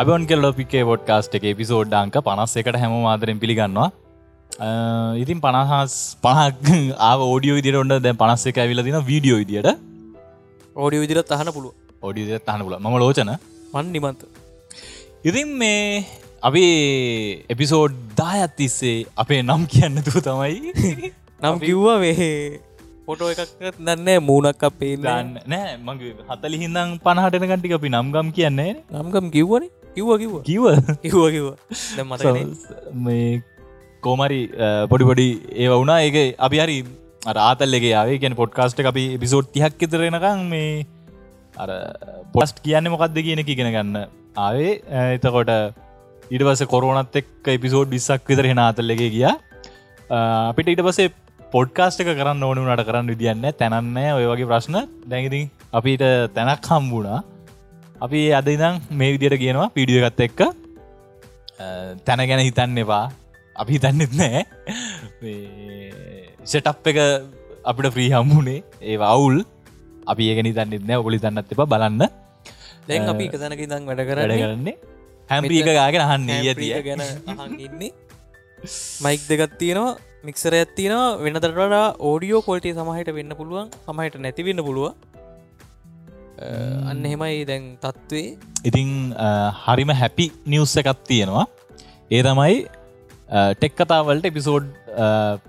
[0.00, 3.88] අබන් කෙල්ලොපිකේ ොඩ්කාස්ට් එක පිසෝඩ් අංක පනස් එකට හැම මාතරෙන් පිළිගන්නවා.
[5.22, 6.76] ඉතින් පනහස් පහක්
[7.28, 9.68] ඕඩියෝ විදිර ඔන්න දැ පනස්ස එක ඇවිල දින වීඩියෝ විදියට.
[10.76, 13.32] ඕඩිය විදිරත් අහන පුළුව ඔඩිය තහන පුල ම ලෝචන.
[13.74, 14.22] මන් නිමන්ත.
[15.24, 16.04] ඉතින් මේ
[16.42, 16.64] අපි
[17.54, 20.54] එපිසෝඩ් දායත් තිස්සේ අපේ නම් කියන්න තු තමයි.
[21.42, 22.28] නම් කිව්වා වේ
[23.08, 28.72] පොටෝ එකක් දන්න මූනක් අපේ ගන්න නෑ මගේ හතලි හිදම් පණහටන කටික අපි නම්ගම් කියන්නේ
[28.94, 29.66] නම්ගම් කිව්වන
[29.98, 30.36] කිව්ව කිව්ව.
[30.48, 30.64] කිව
[31.04, 31.48] කිව්ව කිව්ව.
[32.08, 32.22] මත
[33.06, 33.30] මේ
[34.06, 34.40] කෝමරි
[34.92, 35.28] පොඩිපොඩි
[35.62, 35.98] ඒ වුණා.
[36.06, 36.16] ඒක
[36.48, 36.78] අපි හරි
[37.38, 40.70] රාතල්ලගේ යාවේ ගැන පොඩ්කාස්ට අපි පිසෝට් තිහක් ඉතරෙනකං මේ
[41.56, 41.70] අර
[42.34, 43.96] පොස්ට් කියන්න මොකක්ද කියන ඉගෙන ගන්න
[44.46, 44.72] ආවේ.
[45.16, 45.50] එතකොට
[46.32, 49.24] ඊට පස කොරුණත් එක් එපිසෝඩ් විස්සක් විතර හෙන අතල්ලගේ ගිය.
[50.10, 51.08] අපිට ඊට පසේ
[51.54, 54.78] පොඩ්කාස්ට එක කරන්න ඕනුනට කරන්න විදින්න තැනන්න ඔය වගේ ප්‍රශ්න.
[55.10, 55.42] දැඟති
[55.80, 56.04] අපිට
[56.36, 57.20] තැනක් හම්බුණා
[58.04, 60.40] අපි අද ඉදම් මේ විදියට කියනවා පිඩියගත්ත එක්ක.
[62.06, 63.04] තැන ගැන හිතන්න එපා.
[63.62, 64.42] අපි හිතන්නෙත් නෑ.
[66.52, 66.98] සෙටප් එක
[67.70, 69.38] අපිට ්‍රී හම්බුණේ ඒ අවුල්.
[70.12, 71.00] අපි ඒගෙන තන්නෙත් නෑ.
[71.02, 71.62] ඔගොලි තන්නත් එප.
[71.72, 72.04] බලන්න.
[72.88, 74.38] දැන් අපි එක තැනක ඉදං වැඩ වැඩ කරන්න.
[74.42, 74.76] කරන්නේ
[75.30, 77.02] හැම්පික ගාගෙන අහන්නේ ඇතිය ගැන
[77.66, 77.92] ඉන්නේ.
[79.04, 79.98] මයික් දෙගත් තියෙනවා.
[80.26, 83.66] මික්සර ඇත්තිනවා වෙනදට වඩා ඕඩියෝ කොල්ටේ සමහට වෙන්න පුළුවන්.
[83.86, 84.94] සමහට නැතිවෙන්න පුළුව
[86.90, 88.26] අන්න එහෙමයි දැන් තත්ත්වේ
[88.64, 88.90] ඉතිං
[89.62, 91.46] හරිම හැපි නිවස්ස එකත් තියෙනවා.
[92.10, 92.56] ඒ තමයි
[93.54, 94.70] ටෙක් කතාවලට එපිසෝඩ්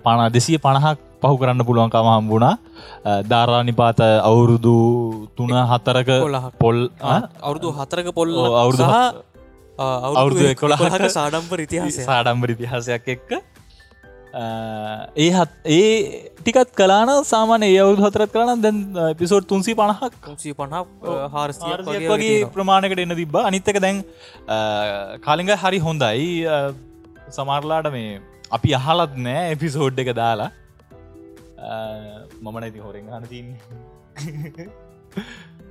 [0.04, 2.54] පණ දෙසිය පණහක් පහු කරන්න පුළුවන්කම හම්බුණා.
[3.24, 4.76] ධාරානිපාත අවුරුදු
[5.36, 6.10] තුන හතරක.
[6.58, 6.78] පොල්
[7.40, 8.84] අවුරුදු හතරක ඔව්, අවුරුදු
[9.78, 13.30] අවුරුදු එකොළහක සාඩම්පර ඉතිහාසය සාඩම්බර ඉතිහාසයක් එක්ක
[14.32, 18.78] ඒ හත් ඒ ටිකත් කලාන සාමාන ඒ අවුදු හතරත් කරන දැන්
[19.20, 20.86] පිසෝට් තුන්සි පණහක් තුන්සී පණක්
[21.34, 21.82] හාරසියක්
[22.12, 23.36] වගේ ප්‍රමාණකට එන්න තිබ්බ.
[23.48, 24.04] අනිත්තක දැන්
[25.26, 26.30] කාලිග හරි හොඳයි.
[27.36, 28.20] සමරලාට මේ
[28.58, 30.50] අපි අහලත් නෑ එපිසෝඩ් එක දාලා.
[32.42, 33.46] මම නැති හොරෙන් හන තින්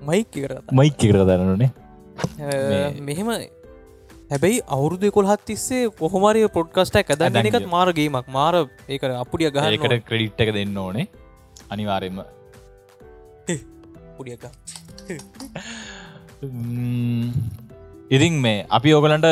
[0.10, 1.72] මයික් කර මයික් කර දරනුනේ
[3.08, 3.32] මෙහෙම
[4.32, 7.66] හැබැයි අවුරුදු කොල්හත් තිස්සේ කොහොමරය පොඩ්කස්ටක් ඇදන්න එකත්.
[7.76, 8.54] මාරගේීමක් මාර
[8.88, 11.06] ඒක අපපුඩිය ගහකට ක්‍රඩිට් එක දෙන්න ඕනේ.
[11.74, 12.20] අනිවාරෙන්ම
[14.18, 14.44] පුඩියක
[18.16, 19.28] ඉතින් මේ අපි ඕගලන්ට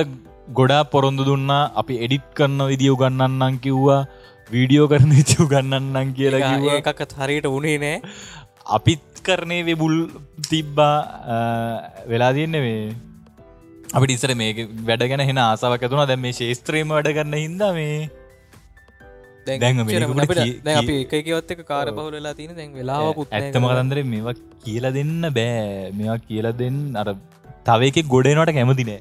[0.59, 1.64] ගොඩා පොරොන්දු දුන්නා.
[1.81, 4.02] අපි එඩිට් කරන්න විදිියව ගන්නන්නම් කිව්වා.
[4.50, 7.97] වීඩියෝ කරන චව ගන්නන්නම් කියලා ඒකත් හරියට උනේ නෑ.
[8.78, 9.96] අපිත් කරනේ වෙබුල්
[10.50, 10.97] තිබ්බා.
[12.12, 12.81] වෙලා තියන්නේ මේ
[13.97, 17.97] අපිට ඉස්සර මේ වැඩ ගැන හෙන ආසාවක් ඇතුන දැ මේ ශේස්ත්‍රීම වැඩ කරන්න හිද මේ
[19.47, 23.68] දැ අපි එකකවත් එක කාර පහුල වෙලා තින දැන් වෙලාවකුත් නෑ ඇත්තම.
[23.68, 25.91] කතන්දර මේවා කියල දෙන්න බෑ.
[25.94, 27.09] මේවා කියල දෙන්න අර
[27.66, 29.00] තව එක ගොඩනට කැමතිනෑ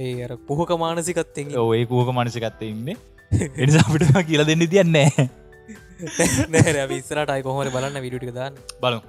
[0.00, 2.92] ඒ අර පුහක මානසිකත්තෙන් ඔය කූක මනසිකත්ත ඉන්න.
[3.56, 6.86] එනිසාපිට කියල දෙන්න තියන්නේ නෑ.
[6.92, 8.56] විස්සරටයි කොහොර බලන්න විඩිටික දාන්න.
[8.80, 9.02] බලු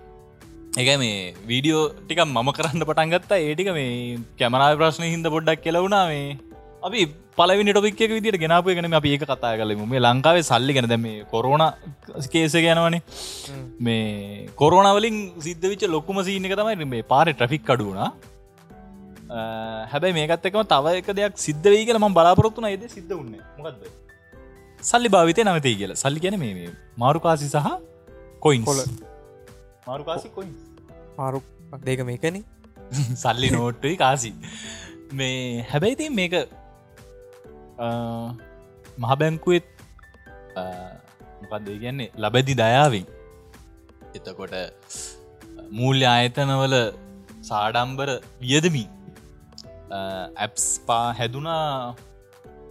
[0.81, 1.17] එක මේ
[1.49, 6.39] වීඩියෝ ටික මම කරන්න පටන්ගත්තා ඒටික මේ කැමරාය ප්‍රශ්න හිද පොඩ්ඩක් කෙලවුණා මේ.
[6.87, 7.01] අපි
[7.37, 10.89] පලවි ටොපික් විදිට ගෙනාපු එකන අපි ඒක කතා කලෙම මේ ලංකාවේ සල්ලි ගැන.
[10.93, 11.63] දැම කොරුණ
[12.33, 13.01] කේස ගැනවනේ
[13.87, 15.17] මේ කොරනවලින්
[15.47, 18.09] සිද්ධ විච ලොකුම සීන එක තමයි මේ පාර ට්‍රෆික් අඩුවනා
[19.93, 23.89] හැබැයි මේකත් එකම තව එක දෙයක් සිද්ධ වී කියල ම බලාපොරොත්තුන ඒද සිද්ධ වන්න මොකක්ද
[24.83, 26.01] සල්ලි භාවිතය නවතේ කියලා.
[26.03, 26.69] සල්ලි ගැන මේ
[27.03, 27.73] මාරුකාසි සහ
[28.45, 28.79] කොයින් කොල.
[29.87, 30.53] මාරුකාසි කොයින්
[31.17, 31.39] මාරු
[31.83, 32.37] දෙක මේකන.
[33.23, 34.31] සල්ලි නෝට්ටයි කාසි.
[35.13, 36.35] මේ හැබැයිති මේක
[38.97, 39.67] මහබැංකුවත්
[41.43, 43.05] මොකක්ද කියන්නේ ලබැදි දයාවෙන්.
[44.15, 44.55] එතකොට
[45.71, 46.75] මූල්‍ය ආයතනවල
[47.43, 48.09] සාඩම්බර
[48.43, 48.87] වියදමී
[50.37, 51.95] ඇප්ස් පා හැදුනා.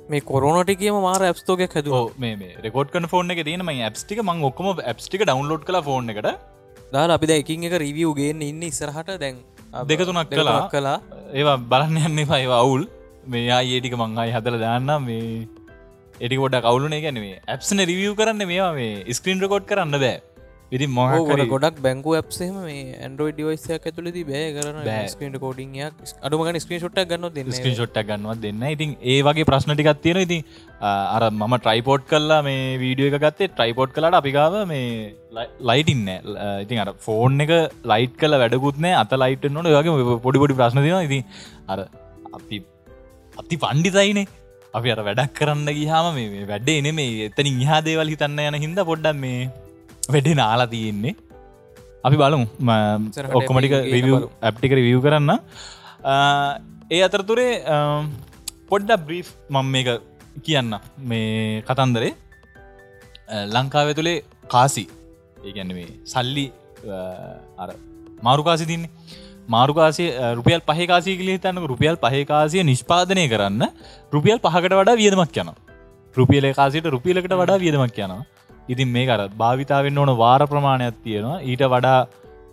[0.08, 4.48] මේ කොරනට කියම මාර ඇප්ස්තෝගයක් හැදුව මේ රෙකෝඩ් කන ෆෝන් එක තියෙන ම ඇප්ටික මං
[4.50, 6.32] ඔක්කම ඇප්ටික ඩවන්ලෝඩ් කලා ෆෝන් එකට
[6.92, 9.38] දා අපි දැකින් එක රිවියව්ගේන්න ඉන්න ඉස්සරහට දැන්
[9.90, 10.68] දෙක තුනක් කළා.
[10.68, 10.98] කලා
[11.32, 12.84] ඒවා බලන්න යන්න එපා ඒවා අවුල්.
[13.26, 15.46] මේ ඒටික මංහයි හදල දාන්න මේ
[16.20, 20.16] එටි ොඩ කවුලුන ගැනේ ඇප්න රිවියව කරන්න මේවා මේ ස්ක්‍රීන් රකෝඩ් කරන්න බෑ
[20.72, 24.46] ගොඩ මොහකට ගොඩක් බැංකු ඇප්සේම මේ ඇන්ඩරෝඩ ඩිවයිසයක් ඇතුලෙදි බෑ.
[24.56, 28.62] කරන කෝඩියක් අඩුමගන ස්ක්‍රීන් ෂොට්ක් ගන්න ස්ක්‍රීන් ෂොට්ට ගන්නවා දෙන්න?
[28.76, 30.42] ඉතින් ඒ වගේ ප්‍රශ්නටිකත් තියෙන ඉතින්
[30.90, 33.50] අර මම ට්‍රයිපෝට් කරලා මේ වීඩියෝ එක ගත්තේ.
[33.52, 35.14] ට්‍රයිපෝට් කලාට අපිකාව මේ
[35.70, 36.08] ලයිටන්න
[36.64, 37.52] ඉතින් අර ෆෝන් එක
[37.92, 41.24] ලයිට් කල වැඩකුත්නෑ අත ලයිට නොට වගේ පොඩිපොඩි ප්‍රශ්න දෙෙන ඉතින්
[41.72, 41.80] අර
[42.38, 42.64] අපි
[43.40, 44.26] අති පණ්ඩිතයිනේ.
[44.78, 48.80] අපි අර වැඩක් කරන්න ගිහාම මේ වැඩේ එන මේ එතනින් ඉහා දේවල් හිතන්න යන හිද
[48.92, 49.50] පොඩ්ඩම් මේ
[50.08, 51.14] වැඩේ නාලා තියෙන්නේ.
[52.04, 52.46] අපි බලමු.
[53.38, 53.74] ඔක්කොමටික.
[54.42, 55.30] ඇප්ටික රිවිය කරන්න.
[56.90, 57.52] ඒ අතරතුරේ
[58.70, 59.88] පොඩ්ඩ බ්‍රී් මං මේක
[60.42, 60.74] කියන්න.
[61.10, 62.12] මේ කතන්දරේ.
[63.54, 64.86] ලංකාව තුළේ කාසි.
[65.44, 66.46] ඒගැන මේ සල්ලි
[67.58, 67.70] අර
[68.22, 68.90] මාරුකාසි තින්නේ
[69.48, 70.04] මාරුකාසය
[70.38, 73.64] රුපියල් පහකාසි කලේ තන්න රුපියල් පහකාසිය නිෂ්පාදනය කරන්න
[74.12, 75.50] රුපියල් පහකට වඩා වියදමක් යන
[76.16, 78.22] රුපියල කාසිට රුපියලකට වඩා වියදමක් යනවා
[78.68, 81.42] ඉතින් මේ අර භාවිතාවෙන් ඕන වාර ප්‍රමාණයක් තියෙනවා.
[81.50, 81.98] ඊට වඩා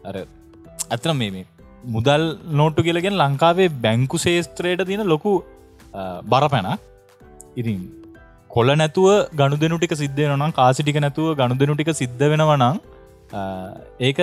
[0.09, 0.15] අර
[0.93, 1.45] ඇතන මේ
[1.95, 2.23] මුදල්
[2.59, 5.33] නෝට්ටු කියලගෙන ලංකාවේ බැංකු ශේස්ත්‍රයට තියෙන ලොකු
[6.31, 6.79] බර පැනක්
[7.61, 7.79] ඉතින්
[8.49, 9.09] කොල නැතුව
[9.39, 12.79] ගණු දෙනු ටික සිද්ධ නම් කාසිටික නැතුව ගණු දෙනු ටික සිද්ධ වෙනවනං
[14.07, 14.19] ඒක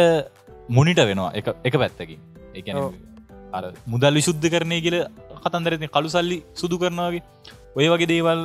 [0.77, 1.31] මුනිට වෙනවා
[1.69, 2.21] එක පැත්තකින්.
[2.59, 2.67] එක
[3.57, 4.97] අර මුදල් විශුද්ධ කරනය කියල
[5.45, 7.23] කතන්දරති කළු සල්ලි සුදු කරනවාගේ
[7.79, 8.41] ඔය වගේ දේවල්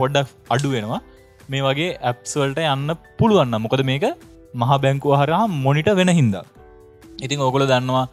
[0.00, 1.00] පොඩ්ඩක් අඩු වෙනවා
[1.48, 4.04] මේ වගේ ඇප්ස්වල්ට යන්න පුළුවන්න මොකද මේක
[4.54, 6.44] මහ බැංකුව හරහා මොනිට වෙන හින්දා.
[7.24, 8.04] ඉතින් ඕකොල දන්නවා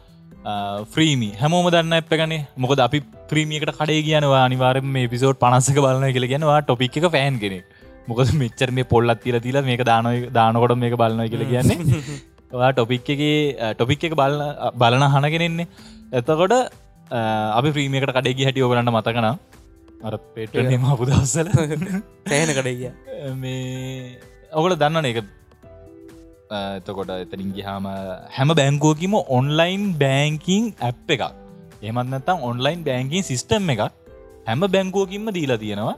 [0.86, 3.00] ෆ්‍රීමි හැමෝම දන්න එප ගනේ මොකද අපි
[3.30, 7.58] ප්‍රීමියකට කඩේ කියනවා අනිවාරම මේ පිසෝට් පනස්සක බලන කියල ගෙනවා ටොපික් එක ෆෑන් කෙනෙ
[8.08, 12.20] මොකද මෙච්චර මේ පොල්ලත් තිල තිල මේක දාන දානකොට මේක බලන්න කියල කියන්නේ.
[12.72, 13.22] ටොපික් එක
[13.72, 14.38] ටොපික් එක බල
[14.74, 15.68] බලන හනගෙනෙන්නේ
[16.12, 16.54] එතකොට
[17.10, 19.28] අපි ප්‍රීමියකට කඩේගි හැටි ඔබලන්න මතකන
[20.06, 21.48] අර පෙටම පුදස්සල
[22.26, 22.90] තෑන කඩේ
[23.42, 24.18] මේ
[24.60, 25.18] ඔගල දන්න එක
[26.52, 27.86] එතකොට එතරින් ගිහාම
[28.36, 31.24] හැම බැංකුවකිම ඔන්ලයින් බෑංකින් ඇප් එකක්.
[31.82, 33.82] එමත් නැතම් ඔන්ලයින් බෑංකින් සිිස්ටම් එකක්
[34.48, 35.96] හැම බැංකුවකින්ම දීලා තියෙනවා.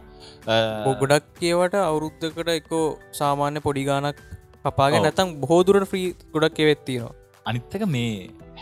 [1.03, 2.87] ගොඩක් කියවට අවුරුද්ධකට එකෝ
[3.21, 4.19] සාමාන්‍ය පොඩිගානක්
[4.65, 7.15] කපාගෙන නැතම් බොහෝදුරට ්‍රී ගොඩක් කෙවෙත්තිනවා
[7.47, 8.12] අනිත්තක මේ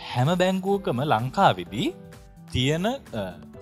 [0.07, 1.87] හැම බැංකුවකම ලංකාවිදී
[2.53, 2.87] තියෙන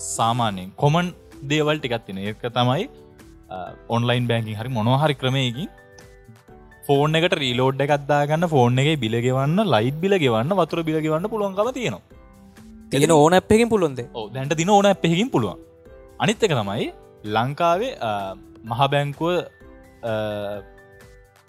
[0.08, 1.10] සාමාන්‍යයෙන් කොමන්
[1.50, 2.84] දේවල් ටිකත් තින ඒක තමයි
[3.96, 5.70] ඔන්ලයින් බැංකින් හරි මොනහරි ක්‍රමයකින්
[6.88, 12.04] ෆෝන් එකට රීලෝඩ් එකත්දාගන්න ෆෝන් එක බිලගෙවන්න ලයිට් බිලගෙවන්න වතුර බිලගෙවන්න පුළුවන්කම තියෙනවා.
[12.92, 14.02] තියෙන ඕන අප්පකින් පුළුවන්ද?
[14.36, 15.58] දැන්ට දින ඕන අපහෙකින් පුළුවන්.
[16.20, 16.88] අනිත් එක තමයි
[17.36, 17.94] ලංකාවේ
[18.70, 19.32] මහ බැංකුව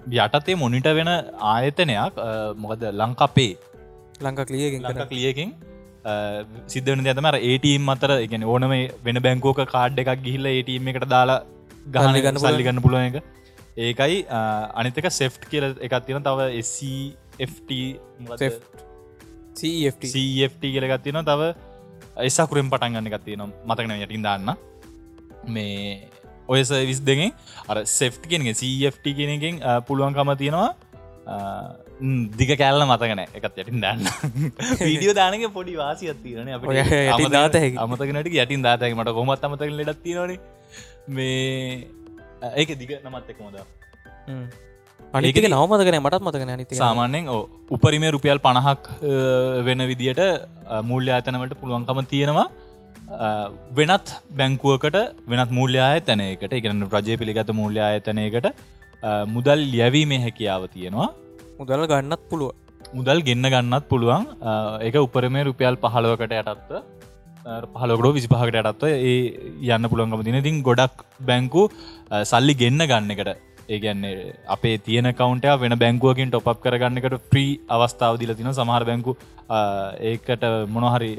[0.01, 1.11] යටතේ මොනිට වෙන
[1.53, 2.15] ආයතනයක්
[2.63, 3.53] මොකද ලංකාපේ
[4.27, 5.51] ලංකා කලියකින් ලංකා කලියකින්
[6.73, 8.73] සිද්ධන ඇතමර ඒටම් අතර එකන ඕනම
[9.07, 11.41] වෙන බැංකෝක කාඩ් එකක් ගිහිල්ල ඒටම් එකට දාලා
[11.95, 13.17] ගහන ගන්න සල්ලි ගන්න පුළුවන් එක.
[13.77, 14.17] ඒකයි
[14.81, 16.39] අනිතක සෙෆ්ට් කියල එකක් තියෙන තව
[20.13, 21.41] CFT කියලගත් තියෙන තව
[22.29, 24.49] එසාකුරෙන් පටන් ගන්න එකත් තියෙන මතකන යටින් දාන්න.
[25.49, 26.11] මේ
[26.49, 27.31] ඔය සවිස් දෙගෙන්
[27.71, 30.71] අර සෙෆ්ට් කියෙනගේ CFT කියෙනකින් පුළුවන්කම තියෙනවා
[32.39, 34.07] දිග කෑල්ල මතකන එකත් යටින් දන්න
[34.81, 36.51] වීඩියෝ දානක පොඩි වාසිත් තිරන
[37.37, 40.33] දාත අමතකනට යටින් දාතක මට කොමත් අමතක ලෙඩත් තියෙනවන
[41.09, 41.87] මේ
[42.55, 43.57] ඒක දිග නමත් එකමද
[45.15, 47.31] අනික නවමතකන මටත් මතකන අනිති සාමාන්‍යෙන්
[47.77, 48.91] උපරිමේ රුපියල් පණහක්
[49.69, 50.23] වෙන විදියට
[50.91, 52.49] මුල්්‍ය අතනවට පුළුවන්කම තියෙනවා
[53.79, 58.49] වෙනත් බැංකුවකට වෙනත් මූල්‍යය තැනයකට එකන රජය පිළිගත මූල්‍ය අයතනයකට
[59.29, 61.11] මුදල් ලියවීමේ හැකියාව තියෙනවා
[61.63, 62.53] මුදල් ගන්නත් පුළුව
[62.97, 64.25] මුදල් ගෙන්න්න ගන්නත් පුළුවන්.
[64.89, 66.73] එක උපරමේ රුපියල් පහලවකට යටත්ව
[67.75, 69.15] පහලොකඩෝ විසිපහකට යටත්ව ඒ
[69.69, 71.63] යන්න පුළුවන්ගම දින තින් ගොඩක් බැංකු
[72.25, 73.31] සල්ලි ගෙන්න්න ගන්න එකට
[73.69, 79.13] ඒගැන්නේ අපේ තියන කවන්ට වෙන බැංකුවකින් ටොප් කරගන්නකට ප්‍රී අවස්ථාව දිල තින සමහර බැංකු
[80.11, 81.13] ඒකට මොනොහරි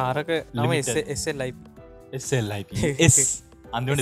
[0.00, 0.76] ආරක නම
[1.14, 1.50] එස්සෙල්ලයි
[2.12, 2.62] එස්සෙල්ලයි
[3.72, 4.00] අන්දට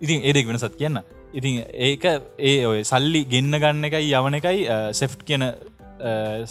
[0.00, 1.00] ඉතින් ඒදෙක් වෙනසත් කියන්න.
[1.34, 2.04] ඉතින් ඒක
[2.40, 5.46] ඒ ඔය සල්ලි ගෙන්න්න ගන්න එකයි යවන එකයි සෙෆ්ට් කියන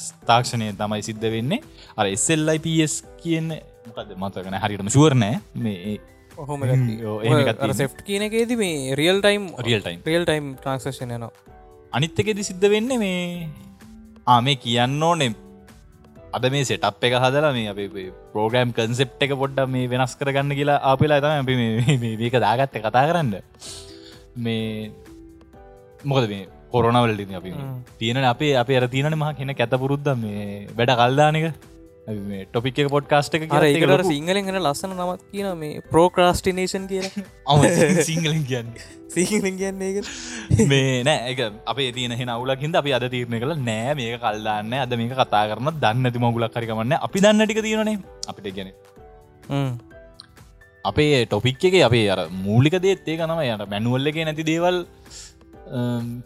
[0.01, 1.63] ස්ථාක්ෂණය තමයි සිද්ධ වෙන්නේ.
[1.97, 3.55] අර එස්සෙල්ලයිPS කියන්න
[3.87, 5.97] මොකද මතකන හරිටම ශුවරනෑ මේ
[6.37, 6.63] ඔහොම
[7.73, 11.31] සෙෆ් කියන එකේද මේ real time real time real time ට්‍රන්ක්ෂන නවා
[11.93, 13.19] අනිත්තකෙද සිද්ධ වෙන්න මේ
[14.27, 15.27] ආමේ කියන්න ඕනෙ
[16.35, 17.79] අද මේ සෙටප් එක හදලා මේ අප
[18.33, 21.55] පෝග්‍රම් කන්සෙප් එක පොඩ්ඩ මේ වෙනස් කරගන්න කියලා අපිලා තම අපි
[22.21, 23.33] මේක දාගත්ත කතා කරන්න.
[24.37, 24.91] මේ
[26.03, 27.51] මොකද මේ කොරනවලට අපි
[27.99, 31.47] තියෙන අපේ අප අර තියන මහ කෙන කැත පුරුද්ද මේ වැඩ කල්දානක
[32.05, 38.03] ටොපික් පොඩ්කාස්ට ඒකට සිංහලෙන් ගෙන ලස්සන නමත් කියන මේ ප්‍රෝක්‍රස්ටිනේෂන් කියලා.
[38.03, 38.69] සිංහලින් කියන්න.
[39.15, 44.21] සිංහලින් කියන්නේ මේ නෑ එක අපේ තියන හෙන අවුලකින්ද අපි අද තීරණය කළ නෑ මේක
[44.21, 47.97] කල්දාන්න අද මේක කතා කරන දන්න ති මගුලක් කරිකමන්න අපි දන්න ටික තියෙනනේ
[48.27, 48.71] අපිට ගැන
[50.85, 54.77] අපේ ටොපික් එක අපේ අර මූලික දේත්තේ කනම යට මැනුවල්ල එක නැති දේවල්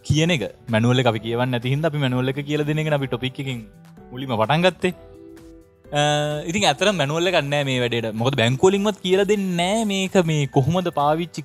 [0.08, 0.32] කියන
[0.74, 3.62] මැනුවල අපි කියවන්න ඇතිහිද අපි මැනුවල්ල එක කියල දෙනෙ අපි ටොපික්කින්
[4.12, 4.92] මුලිම පටන්ගත්තේ
[5.92, 8.14] ඉතින් ඇතර මැනුවල්ල ගන්න මේ වැඩට.
[8.20, 11.42] මොකද බැංකෝලින්මත් කියල දෙන්න මේක මේ කොහොමද පාවිච්චි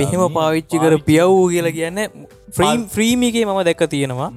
[0.00, 2.00] මෙහෙම පාවිච්චි කර පියව් කියලා කියන්න
[2.58, 4.30] ෆ්‍රීම් ෆ්‍රීමිගේ මම දැක්ක තියෙනවා.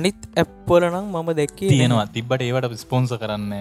[0.00, 2.06] අනිත් ඇප්පල නම් මම දැක්කේ තියෙනවා.
[2.16, 3.52] තිබ්බට ඒවට ස්පොන්ස කරන්න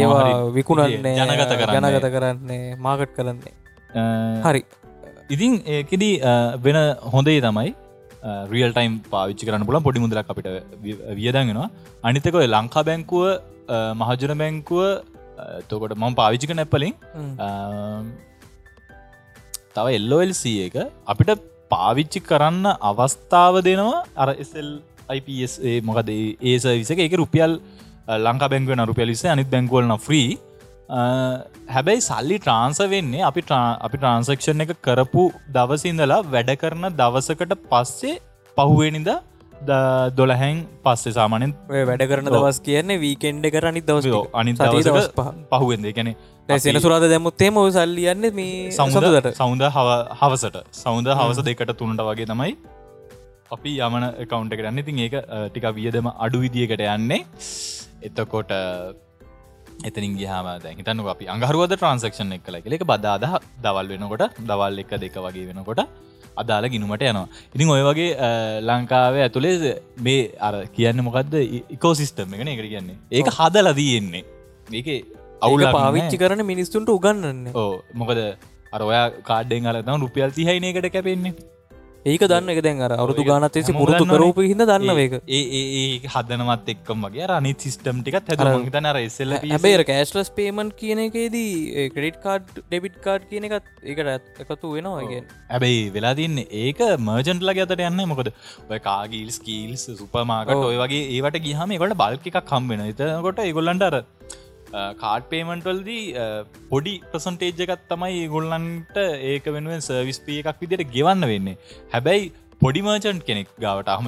[0.00, 0.26] ඒවා
[0.58, 3.54] විකුණන්නේ ජනගත ජනගත කරන්නේ මාකට් කරන්නේ.
[4.46, 4.62] හරි.
[5.34, 6.14] ඉතින් ඒකෙදී
[6.64, 6.78] වෙන
[7.14, 7.70] හොඳේ තමයි
[8.52, 10.48] රියල් ටයිම් පාවිච්චි කරන්න පුලන් පොඩි මුදලක් අපිට
[11.18, 11.68] වියදගෙනවා
[12.08, 13.54] අනිතකොය ලංකා බැංකුව
[14.00, 14.82] මහජන බැංකුව
[15.68, 16.94] තොකොට මම පාවිච්චික නැප්පලින්
[19.74, 21.30] තව එල්ලෝල්සී එක අපිට
[21.70, 24.04] පාවිච්චි කරන්න අවස්ථාව දෙනවා.
[24.16, 24.68] අර එසල්
[25.10, 26.10] IPS මොකද
[26.42, 27.14] ඒස විසක එක.
[27.14, 27.52] රුපියල්
[28.26, 30.28] ලංකා බැංගුව රුපියල් විස අනිත් බැංගුවලන ෆ්‍රී
[30.88, 38.14] හැබැයි සල්ලි ට්‍රාන්ස වෙන්නේ අපි අපි ට්‍රන්සක්ෂන් එක කරපු දවසිඳලා වැඩ කරන දවසකට පස්සේ
[38.56, 39.10] පහුවෙනිද
[40.16, 41.52] දොළහැන් පස්සේ සාමානෙන්
[41.90, 45.08] වැඩ කරන දවස් කියන්නේ වීකෙන්ඩ කර අනිත් දවස අනි දවස
[45.52, 46.10] පහුවෙන්ද ගැන
[46.48, 49.30] සෙන සුරාද දැමුත්තේම සල්ලියන්න මේ සමුදට.
[49.34, 49.62] සෞන්ද
[50.20, 50.56] හවසට.
[50.72, 52.52] සෞන්ද හවස දෙකට තුනට වගේ තමයි
[53.50, 55.16] අපි යමන කවුන්ට කරන්න ඉතින් ඒක
[55.48, 57.24] ටික වියදම අඩු විදිියකට යන්නේ.
[58.02, 58.52] එතකොට
[59.84, 60.48] එතනින් ගහම
[60.78, 63.24] හිතන්න අපි අඟහරුවද ට්‍රන්සක්ෂන් එක් කල එක බදාද
[63.62, 65.82] දවල් වෙනකොට දවල් එක දෙක වගේ වෙනකොට
[66.42, 67.26] අදාල ගිනුමට යනවා.
[67.54, 68.10] ඉතින් ඔය වගේ
[68.68, 69.74] ලංකාවේ ඇතුළේ
[70.06, 71.34] මේ අර කියන්න මොකක්ද
[71.76, 72.96] ඉකෝසිිස්ටම් එකන එකට කියන්නේ.
[73.18, 74.24] ඒක හදලදීයෙන්නේ
[74.72, 74.88] ඒක
[75.42, 78.20] අවුල පාවිච්චි කරන මිනිස්තුන්ට උගන්නන්න ඕ මොකද
[78.74, 81.34] අර ඔයා කාඩෙන් අලතම රුපියල් තිහයිනකට කැපෙන්නේ
[82.06, 85.14] ඒක දන්න එක දැන් අර අවුදු ගානත්තේසි පුරුදු කරූප හිද දන්න ඒක.
[85.28, 91.88] ඒ හදනවත් එක්කම වගේ රනි සිිස්ටම් ටිකත් හැ තන එසල හැබේර කෑස්ලස් පේමන් කියන එකේදී
[91.94, 97.84] ක්‍රඩිට් කාඩ් ඩෙබිට් කාඩ් කියන එකත් ඒකට එකතු වෙනවාගේ ඇබැයි වෙලා තින්නේ ඒක මර්ජන්ට්ල අතට
[97.88, 98.30] යන්න මොකද?
[98.70, 103.96] ඔය කාගිල් ස්කීල්ස් සුපමාකට ඔය වගේ ඒවට ගහම එකට බල්ක එකක් කම්බෙන එතකොට ඒගොල්ලන්ට අර
[105.02, 106.02] කාඩ් පේමන්ටල්දී
[106.70, 108.98] පොඩි ප්‍රසන්ටේජ් එකත් තමයි ගොල්ලන්ට
[109.30, 111.56] ඒක වෙනුවෙන් සර්විස් පිය එකක් විදිට ගෙවන්න වෙන්නේ.
[111.94, 114.06] හැබැයි පොඩි මර්චන්් කෙනෙක් ගවට අහම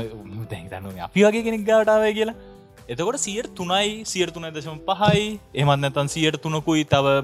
[0.53, 2.37] දැහිතන්න අපි වගේ කෙනෙක් ගවටාව කියලා.
[2.93, 5.25] එතකොට සියට තුනයි සියට තුනයි දශම පහයි
[5.63, 7.17] එමත් නැතන් සියට තුනකුයි තව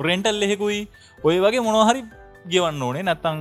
[0.00, 0.82] ප්‍රෙන්ටල් එහෙකුයි
[1.18, 2.04] ඔය වගේ මොනොහරි
[2.52, 3.06] ගෙවන්න ඕනේ.
[3.08, 3.40] නැත්තං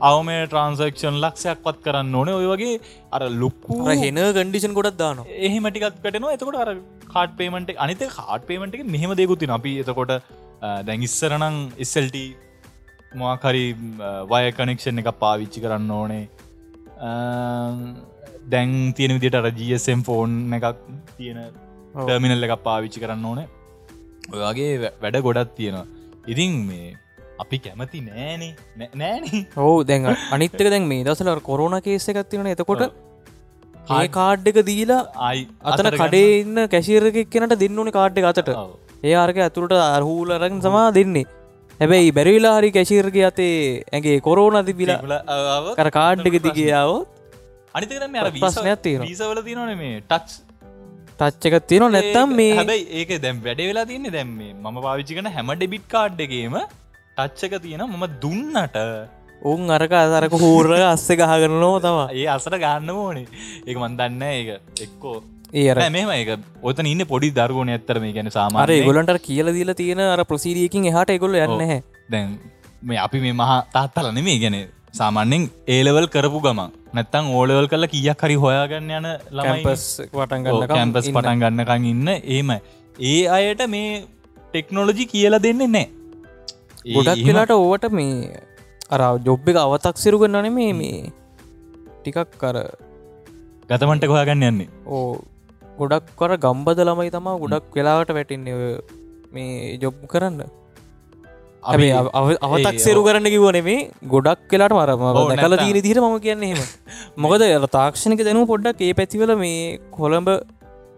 [0.00, 2.38] අවම ට්‍රන්සක්ෂන් ලක්ෂයක් පත් කරන්න ඕනේ.
[2.40, 2.74] ඔය වගේ
[3.14, 6.70] අර ලොක්කු හෙන ගඩිෂන් ගොඩක් දාන එහි මටිකත් කටනවා එතකොට අර
[7.18, 10.12] කාඩ් පේමට අනිත කාඩ් පේමට එක මෙහෙම දෙකුත්තින අපි එතකොට
[10.88, 12.18] දැන් ඉස්සරනං ඉස්සල්ට
[13.20, 13.64] මොකරි
[14.32, 16.24] වය කනෙක්ෂන් එක පාවිච්චි කරන්න ඕනේ.
[18.52, 20.66] දැන් තියෙන විදිට රජSම් ෆෝන් එකක්
[21.18, 21.40] තියෙන
[21.94, 23.46] ටර්මිනල් එකක් පාවිච්චි කරන්න ඕනේ.
[24.32, 25.86] ඔයගේ වැඩ ගොඩත් තියෙනවා.
[26.32, 26.88] ඉතින් මේ
[27.42, 28.52] අපි කැමති නෑනේ.
[29.02, 29.24] නෑන.
[29.58, 32.84] හෝ දැන් අනිත්තක දැන් මේ දසල කොරුණ කේස එකක් තිවන එතකොට
[33.88, 38.54] ආය කාඩ් එක දීලා අයි අතන කඩේ ඉන්න කැශීරක කෙනට දෙන්නන කාඩ් එක අතට.
[39.02, 41.26] ඒ ආර්ක ඇතුළට අරහූලරන් සමා දෙන්නේ.
[41.80, 43.54] හැබැයි බැරිවිලා හරි කැශීර්ග අතේ
[43.92, 45.20] ඇගේ කොරෝන තිබිලා
[45.76, 47.06] කර කාඩ් එක දිගියාවත්
[47.74, 47.92] අනිතක
[48.36, 50.30] ප්‍රශ්නයක් තියෙන වීසවල තියනන මේ ටච්
[51.20, 55.54] ටච්චක තියෙන නැත්තම් මේ හැබයි ඒක දැම් වැඩ වෙලා තියන්නේ දැම් මේ මම පාවිච්චිකන හැම
[55.54, 58.78] ඩෙබිට් කාඩ් එකේම ටච්චක තියෙන මම දුන්නට
[59.42, 61.98] උන් අරක අසරක හූර අස්ස ගහගරනෝ තම.
[62.12, 63.26] ඒ අසට ගන්න ඕනේ.
[63.66, 64.48] ඒක මන්දන්න ඒක.
[64.80, 65.18] එක්කෝ.
[65.54, 66.30] ඒර මෙම එක
[66.62, 71.14] ඔතන ඉන්න පොඩි දරුවන ඇත්තර මේ ගැන සාමාර ගොලන්ට කියල දීල තියෙන අර ප්‍රසිරියකින් එහට
[71.16, 71.78] එකොල්ල යන්න හැ
[72.10, 72.34] දැන්
[72.82, 74.56] මේ අපි මේ මහා තාත්තල නෙමේ ගැන
[74.92, 76.60] සාමාන්‍යෙන් ඒලවල් කරපු ගම
[76.94, 82.08] නැත්තං ඕලවල් කල්ල කියක් හරි හොයාගන්න යන ලමයිපස් වටන්ගන්න කැම්පස් පටන් ගන්නකං ඉන්න.
[82.34, 82.50] ඒම
[82.98, 84.04] ඒ අයට මේ
[84.52, 85.86] ටෙක්නෝලජි කියල දෙන්නේ නෑ.
[86.94, 88.44] ගොඩක් වෙලාට ඕවට මේ
[88.90, 90.92] අර ජොබ් එක අවතක් සිරු කරන්නන මේ.
[91.98, 92.56] ටිකක් කර
[93.70, 94.68] ගතමන්ට කොයාගන්න යන්නේ.
[94.86, 95.20] ඕ
[95.80, 98.70] ගොඩක් කර ගම්බද ළමයි තමා ගොඩක් වෙලාවට වැටින්නේ
[99.34, 100.40] මේ ජොබ් කරන්න.
[101.62, 103.78] අවතක් සෙරු කරන්න කිවන මේ
[104.14, 106.62] ගොඩක් කියලාට මරම කල දීන දිර ම කියන්නේ හෙම
[107.24, 107.44] මොකද
[107.76, 110.30] තාක්ෂණක දැනු පොඩ්ඩක් ඒ පැතිවල මේ කොළඹ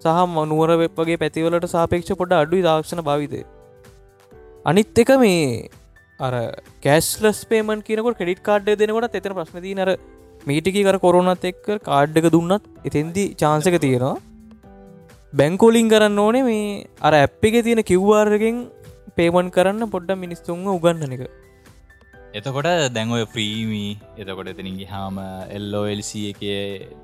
[0.04, 3.42] සහ මනුවර වෙප්ගේ පැතිවලට සාපේක්ෂ පොඩ අඩුයි තාක්ෂණ භවිතය.
[4.66, 5.44] අනිත් එක මේ
[6.20, 6.32] අර
[6.84, 9.92] කෑස්ලස් පේමන් කියනකොට කෙඩිට කාඩ්ඩ දෙනකොට එතන ප්‍රශ්නති නර
[10.42, 14.16] මීටිකි කර කොරුණත් එක්ක කාඩ්ඩක දුන්නත් එතෙන්දි චාන්සක තියෙනවා.
[15.32, 16.66] බැංකෝලිං කරන්න ඕනේ මේ
[17.00, 18.58] අර ඇප් එක තියෙන කිව්වාර්ගෙන්
[19.18, 21.24] පේමන් කරන්න පොඩ්ඩ මිනිස්තුන්ව උගන්නන එක.
[22.34, 25.18] එතකොට දැන්ඔය ෆ්‍රීමී එතකොට එතනින්ගේ හාම
[25.56, 26.42] එල්ලෝල්C එක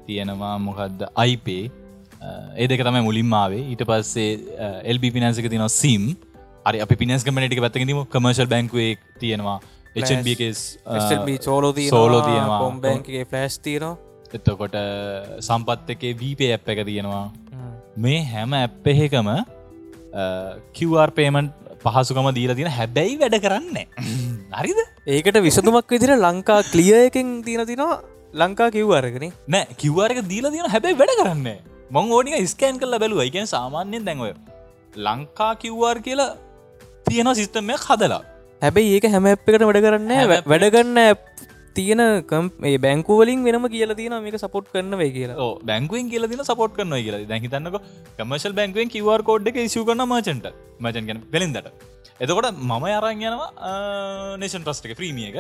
[0.07, 1.65] තියෙනවා මොකක්ද අයිපේ
[2.57, 4.31] ඒ දෙක තමයි මුලින්මාවේ ඊට පස්සේ
[4.93, 6.05] එල්බි පිනන්සක තිනවා සිම්
[6.69, 8.93] අරි අපි පිනස් කමනටික පැත්තකිදීම කමර්ශල් බැංකුවේ
[9.23, 9.59] තියෙනවා.
[9.97, 10.61] HBකස්
[11.47, 12.61] සෝලෝ සෝලෝ තියෙනවා.
[12.65, 13.93] කොම්බැන්ගේ ෆලස්් තියනවා.
[14.39, 14.75] එතකොට
[15.49, 17.27] සම්පත් එකේ වීපේ ඇප් එක තියෙනවා.
[18.05, 19.29] මේ හැම ඇප් එහෙකම
[20.79, 21.53] කිවර් පේමන්ට්
[21.85, 23.79] පහසුකම දීල තින හැබැයි වැඩ කරන්න
[24.61, 24.81] හරිද?
[25.17, 28.01] ඒකට විසතුමක් විදිර ලංකා කලිය එකෙන් තියෙන තිනවා.
[28.43, 31.47] ලංකා කිව්වාරගෙන නෑ කිව්වාරක දීලා තියෙන හැබැයි වැඩ කරන්න
[31.95, 33.23] මං ඕනික ස්කෑන් කල්ල බැලුව.
[33.29, 34.27] එකෙන් සාමාන්‍යයෙන් දැන්ව
[35.07, 36.29] ලංකා කිව්වාර් කියලා
[37.09, 38.23] තියෙන සිිස්ටම්මයක් හදලා.
[38.63, 40.13] හැබැයි ඒක හැම එකට වැඩ කරන්න
[40.53, 41.01] වැඩගන්න
[41.77, 42.47] තියෙන කම්
[42.85, 45.51] බැංකුවලින් වෙනම කියල තින මේක සපොට් කරන්න වේ කියලා.
[45.71, 47.27] බැංකුවෙන් කියල දින සපොට් කරන කියලා.
[47.33, 47.77] දැහිතන්නක
[48.19, 50.47] කමර්ශල් බැංකුවෙන් කිවර් කෝඩ් එක ඉසු කරන මචන්ට
[50.85, 51.69] මචන් ගැන පෙළින්දට
[52.21, 53.73] එතකොට මම අරන් යනවා
[54.43, 55.39] නේෂන් ප්‍රස්ටක ප්‍රීමිය එක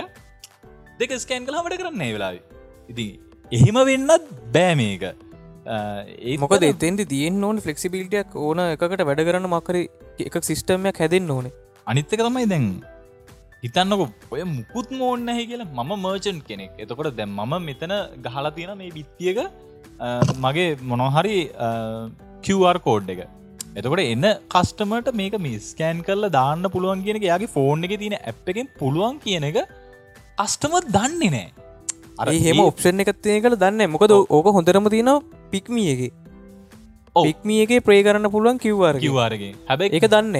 [1.00, 2.37] දෙක ස්කෑන් කළ හමට කරන්නේ වෙලාව.
[2.90, 3.11] ඉතින්
[3.52, 5.04] එහෙම වෙන්නත් බෑ මේක
[5.66, 9.78] ඒ මොකද එතෙන්ද තියෙන් ඕන ෆලෙක්සිබිලිටියක් ඕන එකට වැඩ කරන්න මකර
[10.26, 11.54] එක සිිස්ටම්යක් හැදෙන්න්න ඕනේ.
[11.87, 12.66] අනිත්තක තමයි දැන්
[13.64, 16.75] හිතන්නක ඔය මුකුත් මෝන්න හැ කියලා මම මර්චන් කෙනෙක්.
[16.78, 17.94] එතකොට දැම් මම මෙතන
[18.26, 19.40] ගහලා තියෙන මේ බිත්තියක
[20.44, 21.38] මගේ මොනොහරි
[22.44, 23.23] QR කෝඩ් එක.
[23.78, 28.35] එතකොට එන්න කස්ටමට මේක මිස්කෑන් කරල දාන්න පුළුවන් කියන එක යාගේ ෆෝන් එක තියෙන ඇ්
[28.46, 29.58] එකෙන් පුළුවන් කියන එක
[30.38, 31.49] අස්ටම දන්නේ නෑ
[32.18, 34.88] අර හෙම ඔප්ෂන් එකත්තිය කළ දන්න මොකද ඕක හොඳරම
[35.47, 36.11] තියෙන පික්මියගේ
[37.17, 40.37] පික්මියගේ ප්‍රේ කරන්න පුළුවන් කිව්වාර කිවාරගේ හැබැයි එක දන්න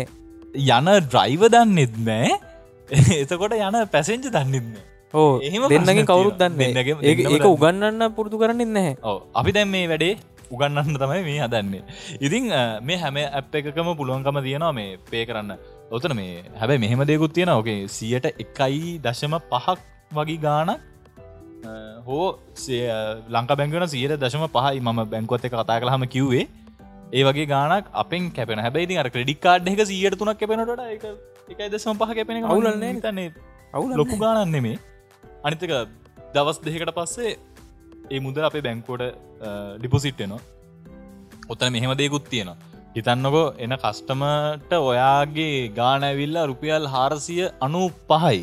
[0.55, 2.31] යන ඩ්‍රයිව දන්නෙත් නෑ
[3.23, 4.77] එතකොට යන පැසෙන්ජ දන්නෙත්න
[5.15, 6.37] ඕ එහෙම දෙන්නගේ කවුරුත්.
[6.37, 6.57] දන්න
[7.39, 7.47] දන්න.
[7.49, 8.97] උගන්නන්න පුරුදු කරන්න නැහැ.
[9.03, 10.17] ඕ අපි දැන් මේ වැඩේ
[10.51, 11.83] උගන්නන්න තමයි මේ හදන්නේ.
[12.21, 15.57] ඉතිං අ, මේ හැම ඇප් එකකම පුළුවන්කම තියෙනවා මේ පේ කරන්න.
[15.91, 19.79] ඔතන මේ හැබැයි මෙහෙම දෙකුත් තියෙන ඕකේ සියට එකයි දශම පහක්
[20.13, 20.81] වගේ ගානක්
[22.07, 22.27] හෝ
[23.37, 26.45] ලංකා බැංගන සියට දශම පහයි මම බැංකොත් එක කතා කළහම කිව්වේ.
[27.17, 28.63] ඒ වගේ ගානක් අපෙන් කැපෙන.
[28.67, 31.05] හැබැයි අර ක්‍රඩි කාඩ් එක සියට තුනක් කැපෙනට එක
[31.53, 33.03] එකයි දශම පහ කැපෙන එක අවුලක් නෑනේ.
[33.07, 33.29] තන්නේ
[33.77, 34.79] අවුල ලොකු ගානන්න නෙමේ
[35.47, 35.73] අනිතක
[36.35, 37.33] දවස් දෙකට පස්සේ
[38.15, 39.05] ඒ මුදල් අපේ බැංකෝට
[39.81, 40.41] ඩිපොසිට්ටනවා
[41.53, 42.59] ඔත්තන මෙහෙම දෙකුත් තියෙනවා.
[42.97, 48.39] හිතන්නකො එන කස්ටමට ඔයාගේ ගානැවිල්ලා රුපියල් හාරසිය අනු පහයි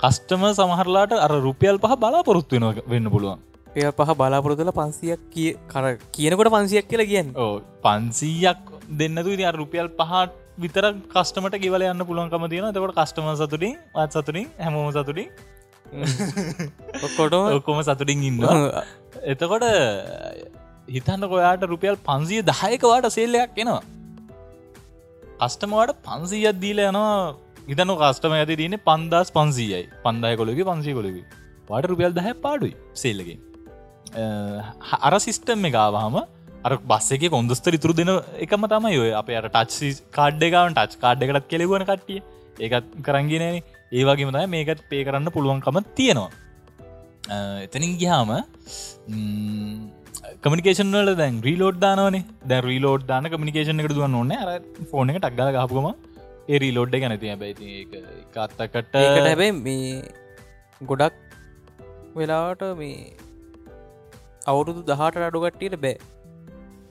[0.00, 3.38] කස්ටම සමහරලාට අර රුපියල් පහ බලාපොරොත්තු වෙන වෙන්න පුළුවන්.
[3.76, 7.32] එය පහ බලාපොරොතුල පන්සියක් කිය කර කියනකොට පන්සියක් කියලා කියන්න.
[7.36, 8.60] ඕ පන්සීයක්
[8.94, 14.46] දෙන්නතු අර රුපියල් පහත් විතර කස්ටමට ගෙවල යන්න පුළුවන්කම තියෙන තකට කස්ටම සතුටින් අත් සතුටින්
[14.58, 15.28] හැමෝම සතුටින්.
[17.06, 18.40] ඔක්කොටම ඔක්කොම සතුටින් ඉන්න
[19.32, 19.66] එතකොට
[20.88, 23.82] හිතන්න කොයාට රුපියල් පන්සිය දහයකවාට සේල්ලයක් එනවා.
[25.38, 27.34] කස්ටමවාට පන්සීයක් දීල යනවා
[27.68, 29.84] හිතන කස්ටම ඇති දන පන්දස් පන්සීයයි.
[30.04, 31.22] පන්දාය කොළගේ පන්සී කොළවි.
[31.70, 33.40] වාට රුපියල් දහ පාඩුයි සෙල්ලකින්.
[35.06, 36.16] අර සිිස්ටම් එකගාවහම
[36.66, 38.12] අර බස්ස එක කොන්දස්තර ඉතුරු දෙන
[38.46, 39.10] එකම තමයි ඔය.
[39.20, 42.20] අප අර ටච් කාඩ්ඩකාවන් ටච් කාඩ් එකටත් කෙලෙවන කට්ටිය.
[42.64, 46.30] ඒකත් කරංගෙනන ඒ වගේම තමයි මේකත් පේ කරන්න පුළුවන්කම තියෙනවා.
[47.66, 48.30] එතනින් ගියාම
[50.44, 52.24] කමිකේෂන් වල දැන් රීලෝඩ් දානවනේ.
[52.50, 54.50] දැ රීලෝඩ් දාන කමිකේෂන් එකට දුවන්න ඕන්න අර
[54.90, 55.88] ෆෝන එක ටක්ගල ගහපුම
[56.48, 59.96] ඒ රීලෝඩ් ගැන තිය බැයි එක අත්තකට හැබැයි මේ
[60.80, 61.16] ගොඩක්
[62.18, 62.94] වෙලාවට මේ
[64.50, 65.96] අවුරුදු දහට අඩුගට්ටියට බෑ.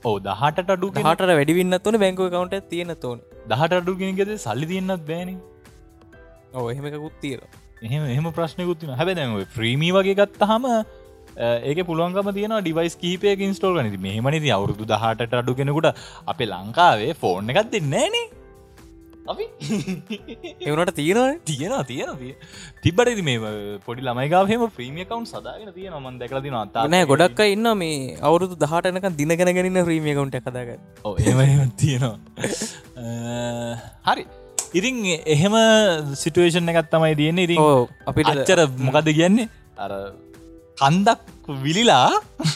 [0.05, 5.07] ඕ දහට අඩු හට වැඩිවින්න තුන බැංකුව කවුන්ට තියෙන තෝන දහට අඩු ගෙනගෙද සල්ලි තියන්නත්
[5.09, 5.33] බෑන.
[6.53, 7.41] ඕ එහෙමකුත් තිීර
[7.81, 9.11] එහෙම එහෙම ප්‍රශ්නකුත්තින හැබ
[9.57, 10.65] ප්‍රීමී වගේ ගත්තහම
[11.69, 15.93] ඒක පුළුවන්කම තියන ඩිවයිස් කීපය ඉන්ස්ටෝල් නති මෙහමනති අවුරුදු දහට අඩු කෙනෙකුට
[16.33, 18.27] අපේ ලංකාවේ ෆෝර්න එකත් දෙන්නේනේ
[19.27, 19.45] අපි?
[20.67, 21.39] එවනට තියෙනවන?
[21.43, 22.09] තියෙන තියෙන
[22.83, 23.37] තිබට මේ
[23.85, 29.07] පොඩි ළමයිගාවහෙම ප්‍රීමිය කවුන් සදාගෙන තියෙන මන් දැකලති නතා නෑ ගොඩක් ඉන්න මේ අවුරුදු දහටනක
[29.19, 30.81] දිනගෙනගෙනන්න ්‍රීමියකවුන්ට කදාගන්න
[31.27, 32.17] එම තියෙනවා.
[34.07, 34.25] හරි.
[34.73, 35.55] ඉරිං එහෙම
[36.15, 37.47] සිටුවේෂන් එකත් තමයි තියෙන්නේ.
[37.47, 39.49] ඉරින් ඕ අපිට අච්චර මොකද කියන්නේ?
[39.77, 39.91] අර
[40.77, 42.09] කන්දක් විලිලා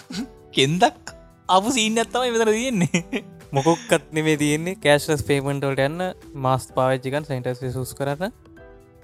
[0.55, 1.15] කෙන්දක්
[1.49, 4.77] අප සීන් ඇත්තමයි මෙතර තියෙන්නේ මොකොක්කත් නෙවේ තියෙන්නේ.
[4.83, 6.03] කෑශ්ලස් පේමෙන්ටල්ට යන්න
[6.45, 8.31] මාස් පාවිච්චිකන් සයින්ටස් සුස් කරන්න.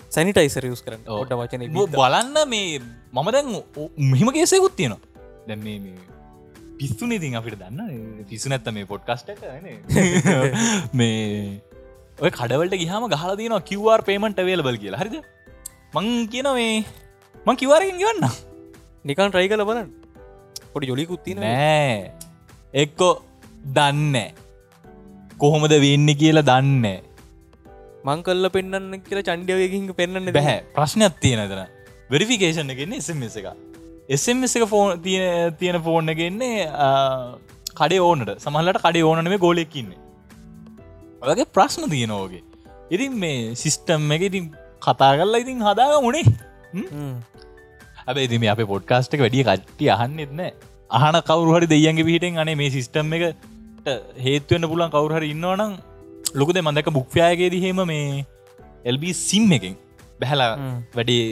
[0.10, 1.04] සැනිටයිසර යස් කරන්න.
[1.18, 3.50] ඔඩ වචන බලන්න මේ මම දැන්
[4.14, 5.02] මෙහෙම කේසයකුත් තියෙනවා.
[5.48, 5.96] දැන් මේ
[6.80, 9.34] පිස්සු ඉතින් අපිට දන්න පිසු නැත්ත මේ පොඩ්කස්ට
[11.00, 11.60] මේ
[12.18, 15.02] ඔය කඩවලට ගහම ගහලා තියනවා කිවර් පේමට වේලබල් කියලා.
[15.04, 15.22] හරිද?
[15.94, 16.84] මං කියන මේ
[17.46, 18.32] මං කිවරකින් ගවන්න
[19.06, 19.92] නිකන් ට්‍රයි කල බලන්න.
[20.72, 22.14] පොඩි ජොලිකුත් තින නෑ.
[22.74, 23.27] එක්කො
[23.68, 24.16] දන්න.
[25.38, 26.86] කොහොමද වෙන්න කියලා දන්න.
[28.06, 30.60] මං කල්ල පෙන්න්න කියලා චන්ඩියවකින් පෙන්න්න බැහැ.
[30.76, 31.64] ප්‍රශ්නයක් තියෙන තන
[32.10, 33.48] වෙරිෆිකේෂන් එකෙන්නේ එසම එක
[34.10, 35.02] එසම එක ෆෝන්
[35.60, 36.68] තියෙන ෆෝන් එකෙන්නේ
[37.80, 38.30] කඩේ ඕනට.
[38.40, 40.00] සමහලට කඩේ ඕනන මේ ගෝලෙක්කින්නේ
[41.24, 42.44] ඔගේ ප්‍රශ්න තියෙනෝගේ
[42.92, 44.46] ඉතින් මේ සිිස්ටම් එක ඉතින්
[44.82, 46.26] කතා කරලා ඉතින් හදාග මුණේ
[48.08, 50.42] ඇබ ඉතිම අප පොඩ්කාස්ට් එක වැඩිය කට්ටිය අහන්න එත්න
[50.90, 53.48] අහන කවරුහරි දෙයන්ගේ පිහිටෙන් අනේ මේ සිිස්ටම් එකට
[54.26, 55.74] හේත්වවෙන්න පුලන් කවරුහරි ඉන්නවනම්
[56.34, 58.26] ලොකද මඳක බුක්්‍යයාගේ දිහෙම මේ
[58.86, 59.76] එල්බි සිම් එකෙන්
[60.20, 60.50] බැහලා
[60.96, 61.28] වැඩේ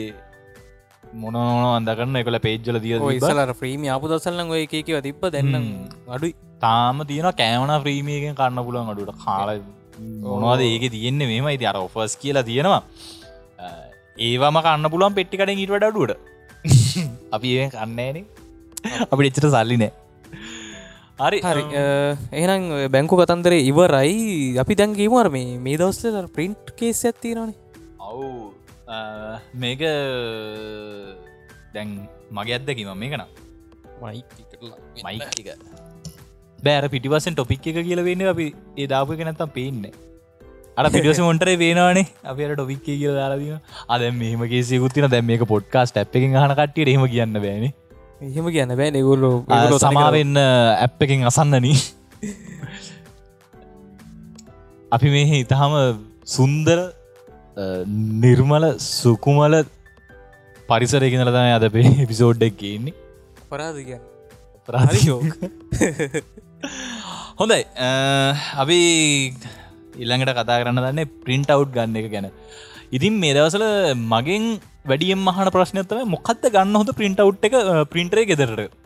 [1.22, 5.66] මොනෝන අන්දකරන්න එකල පේජ්ජල දිය ඉසලර ්‍රීම අපපු දසල්ලන් ඔය එකකව තිබ දෙන්නම් හ්ම්.
[6.08, 6.34] අඩුයි.
[6.60, 9.50] තාම තියෙන කෑමන ්‍රීමියගෙන් කන්න පුලුවන් අඩුට කාල
[10.24, 12.82] මොනවාද ඒක තියෙන්නේ මෙම ඉති අර ඔෆස් කියලා තියෙනවා.
[14.18, 16.16] ඒවම කන්න පුළුවන් පෙට්ටිකට ඊට වඩ අඩුවට.
[17.34, 18.18] අපි කන්නේන
[19.06, 20.05] අපි එච්චට සල්ලි නෑ
[21.18, 21.62] හරි හරි
[22.40, 24.16] එහනම් බැංකු කතන්දරේ ඉවරයි.
[24.62, 27.54] අපි දැන් ගීමර මේ මේ දවස්ල ප්‍රින්ට් කේස් ඇත්තිනනේ
[28.08, 28.26] ඔවු
[29.62, 29.84] මේක
[31.76, 31.94] දැන්
[32.38, 33.24] මගේ අත්දැකීම මේකන
[35.06, 35.48] මයික
[36.58, 37.78] බෑර පිටිවසෙන් ටොපික් එක.
[37.88, 39.94] කියල වෙන්න අපි ඒ දාපු නැත්තම් පේන්නේ
[40.76, 42.06] අර පිටිවස මොන්ටර පේනවානේ.
[42.24, 47.08] අපට ටොපික් කියල දාලාදීම අද මෙහම කේසිකුත්තින දැම් මේක පොඩ්කාස්ට ඇ් එක හන කටියට එහම
[47.16, 47.74] කියන්න බෑනේ
[48.18, 49.30] එහෙම කියන්න බෑ නෙගුල්ලු
[49.78, 51.76] සමාවෙන්න ඇප් එකින් අසන්නනී.
[54.92, 55.74] අපි මේ ඉතහම
[56.26, 56.78] සුන්දර
[58.22, 59.56] නිර්මල සුකුමල
[60.68, 62.94] පරිසරයගෙනලද අද පේ එපිසෝඩ්ඩක් කියන්නේ.
[63.82, 64.04] කියන්න
[64.68, 65.30] ප්‍රාතියෝක
[67.40, 67.62] හොඳයි.
[68.56, 68.78] අපි
[69.96, 72.32] ඉල්ළඟට කතා කරන්න දන්නේ ප්‍රින්ට් අවු් ගන්න එක ගැන
[72.96, 73.64] ඉතින් මේ දවසල
[74.12, 74.44] මගෙන්
[74.90, 77.56] වැඩියම් මහන ප්‍රශ්නතම මොකක්ද ගන්න හොඳ ප්‍රින්ට අව් එක
[77.92, 78.76] ප්‍රින්ටරේ ගෙදරට?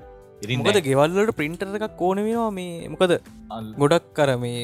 [0.45, 3.13] ඉරින්මකද ගෙවල්ලට ප්‍රින්ටර් එකක් ඕන වෙනවා මේ මොකද
[3.83, 4.63] ගොඩක් කර මේ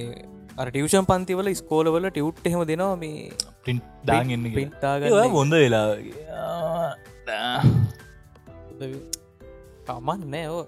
[0.61, 3.29] ටියෂන් පන්තිවල ස්කෝලවල ටියුට් එහෙම දෙනවා මේ
[3.67, 4.49] පින්ට් දාගන්න.
[4.57, 5.05] පින්ටාග
[5.37, 5.89] හොඳ වෙලා
[9.89, 10.65] කමන් නෑ ඕ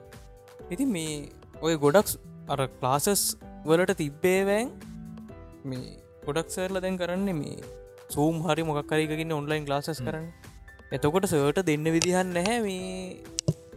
[0.74, 1.16] ඉතින් මේ
[1.64, 2.14] ඔය ගොඩක්
[2.52, 3.24] අර ක්ලාසස්
[3.66, 4.70] වලට තිබ්බේවෑන්
[5.64, 5.84] මේ
[6.26, 7.58] ගොඩක් සර්ල දැන් කරන්නේ මේ
[8.10, 10.26] සූම් හරි මොකක්කරකකින්න ඔන්ලයින් ලාසස් කරන්න.
[10.94, 13.16] එතකොට සට දෙන්න විදිහන්න නැහැ මේ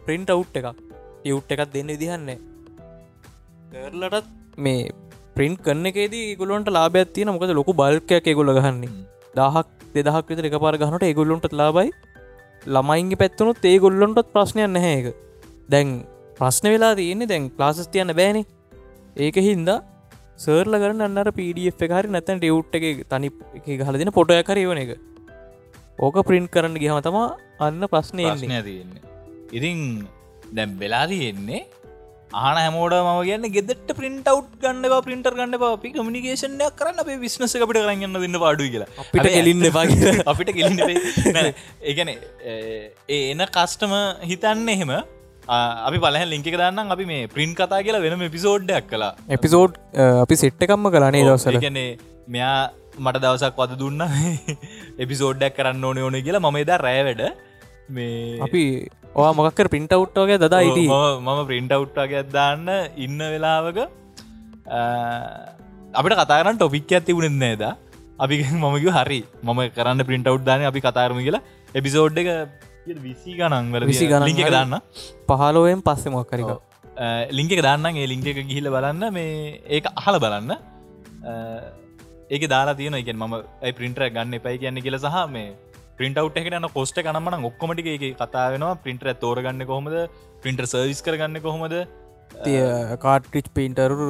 [0.06, 0.68] ප්‍රින්ට අවු් එකක්.
[1.24, 2.38] යවුට් එකක් දෙන්න විදිහන්නේ
[3.72, 4.88] කරලටත් මේ
[5.36, 8.90] ප්‍රින්ට් කන්න එකේදී ගොලොන්ට ලාබයක් තියෙන මොකද ලොකු බල්කයක් ගොල ගහන්නේ.
[9.36, 11.92] දහක් දෙදහක් විතර එක පාර ගහනට ඒගොල්ලොන්ට ලාබයි
[12.74, 15.06] ළමයින්ගේ පැත්වනුත් ඒ ගොල්ලොන්ටත් ප්‍රශ්නයක් නැහැ එක
[15.72, 15.88] දැන්
[16.38, 18.44] ප්‍රශ්න වෙලා තියෙන්නේ දැන් ලාසස් තියන්න බෑනේ.
[19.16, 19.78] ඒක හින්දා
[20.38, 23.30] සර්ල කරන්න අන්නර පඩF හරි නැතැන් ඩියවට් එක තනි
[23.74, 24.96] එක හල දෙන පොටය කරවන එක.
[25.98, 27.28] ඕක ප්‍රින්ට් කරන්න ගහම තමා
[27.60, 29.02] අන්න ප්‍රශ්නය තියන්නේ.
[29.52, 30.08] ඉතින්
[30.52, 31.62] දැම් වෙලා තියෙන්නේ
[32.32, 37.56] ආන හැමෝඩ ම ගන්න ගෙදට පින්ට අව් ගන්න පින්ටර් ගන්න අපි කමිනිකේෂනයක් කරන්න අපේ විශ්නස
[37.56, 38.88] අපිට කරන්න දෙන්න පාඩු කියලා.
[38.98, 39.66] අපිට එලින්න
[40.32, 40.52] අපිට
[41.82, 42.12] ඒගැන
[42.48, 43.94] ඒ එන කස්ටම
[44.30, 44.94] හිතන්න එහෙම
[45.48, 49.78] අපි පලහ ලිංක දන්න අපි මේ ප්‍රින්් කතා කියලා වෙනම එපිසෝඩ්ඩයක් කලා එපිසෝඩ්
[50.22, 51.90] අපි සෙට්ටකම්ම කලානේ දවසල ගැනේ
[52.28, 54.02] මෙයා මට දවසක් වද දුන්න
[55.04, 57.22] එපිසෝඩ්ඩක් කරන්න ඕන ඕන කියලා මම එදා රෑවැඩ
[57.90, 58.64] මේ අපි
[59.14, 63.80] ඕ මොකක්කර පින්ට අවට්ටෝගේ දදා ඉට මම ප්‍රින්ට අවට්ටගේ දාන්න ඉන්න වෙලාවක
[65.94, 67.64] අපිට කතාරන්න ටොපික් ඇති වුණෙන් නේද
[68.18, 71.42] අපි මමක හරි මම කරන්න පින්ට අවට් දාන අපි කතාරම කියලා.
[71.74, 72.28] එපිසෝඩ් එක
[72.86, 74.74] විසි ගනන් වල විසි ගණන් ලික දන්න.
[75.28, 76.50] පහලෝවෙන් පස්සෙ මොක්කරික
[77.38, 79.04] ලිංක දන්න ඒ ලිංක එක ගිහිල බලන්න.
[79.16, 80.50] මේ ඒක අහල බලන්න.
[82.34, 83.36] ඒක දාලා තියන එක ම
[83.80, 85.54] පින්ටර ගන්න එපයි කියන්න කියල සහ මේ
[85.98, 88.76] පින්ට අව් එකන කොස්ට කනමන ඔක්කොමටි එක කතා වෙනවා.
[88.86, 89.96] පින්ටර තෝරගන්න කොහොමද?
[90.44, 91.76] පින්ටර් සර්විස් කරගන්න කොහොමද?
[92.44, 92.60] තිය
[93.04, 94.08] කාටිච් පින්ටරු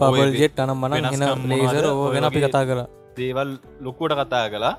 [0.00, 0.92] පබල් ජෙට් අනම් මන
[1.52, 2.86] ලේසර ඕගෙන අපි කතා කලා
[3.18, 3.50] දේවල්
[3.86, 4.72] ලොකුවට කතා කලා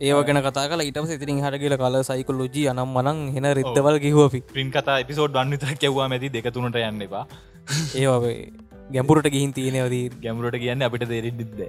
[0.00, 5.02] ඒවගෙන කතා කල ඉටම සිතිරින් හටගල කල සයිකොලෝජී අනම් මනං හෙන රිද්දවල් ගිහෝපි පින් කතා
[5.02, 7.26] එපිසෝඩ් වන්නත කෙවවා මැති දෙකතුනට යන්න එපා.
[7.96, 8.20] ඒවා
[8.90, 11.58] ගැඹුරට ගිහින් තියෙනවදී ගැඹුරට කියන්න අපිට දෙරෙඩිද්ද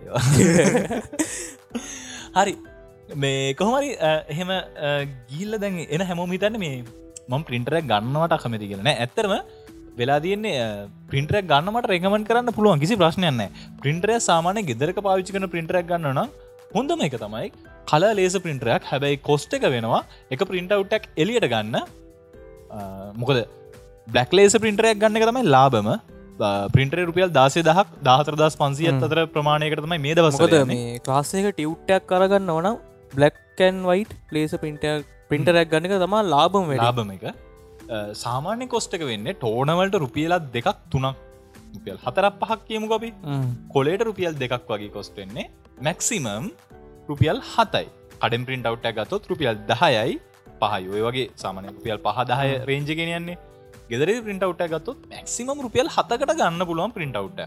[2.38, 2.58] හරි.
[3.16, 4.48] මේ කොහමරි එහෙම
[5.32, 6.84] ගිල්ල දැන් එන හැමෝම හිතන්න මේ
[7.30, 9.42] මම පින්ටරක් ගන්නවට කමති කියලන ඇත්තරම
[9.98, 13.50] වෙලා තියන්නේ පින්ටරක් ගන්නමට රෙකමන් කරන්න පුළුවන් කිසි ප්‍රශ්නයන්න
[13.82, 16.30] පින්ටරය සාමානය ගෙදරක පාවිච්චි කන පින්ටරක් ගන්නන
[16.76, 17.48] හොඳම එක තමයි
[17.92, 20.02] කල ලේස පින්ටරයක් හැබැයි කොස්ට එක වෙනවා.
[20.34, 21.76] එක පින්ට අවට්ටක් එලියට ගන්න.
[23.22, 23.40] මොකද
[24.14, 25.90] බ්ලක් ලේස පින්ටරයක් ගන්න එක තමයි ලාබම
[26.76, 32.10] පින්ටර රුපියල් දාසේ දහක් දාහතර දස් පන්සිය අතර ප්‍රමාණයකට තමයි මේ දවසද මේ ක්ලාසයක ටියව්ටක්
[32.12, 32.78] කරගන්න ඕනම්
[33.16, 34.86] බ්ලක්කන් වයිට ලේස පින්ට
[35.32, 37.26] පින්ටරක් ගන්නක තමා ලාබම ලාබම එක.
[38.24, 41.18] සාමාන්‍ය කොස්ටක වෙන්න ටෝනවලට රුපියලත් දෙකක් තුනක්
[41.76, 43.12] රුපියල් හතරක් පහක් කියමු අපි.
[43.76, 45.48] කොලේට රුපියල් දෙකක් වගේ කොස්ට වෙන්නේ.
[45.82, 46.50] මැක්සිමම්
[47.10, 47.86] රුපියල් හතයි.
[48.22, 50.18] කඩම් පින්ට අවට් ගතොත් රුපියල් දහයයි
[50.62, 50.84] පහයි.
[50.96, 53.40] ඔය වගේ සාමනය රුපියල් පහදාය රේජගෙනයන්නේ
[53.92, 57.40] ගෙදර පින්ට අවට් ගත්තුත් මැක්සිමම් රුපියල් හතකට ගන්න පුළුවන් පින්ට අවට්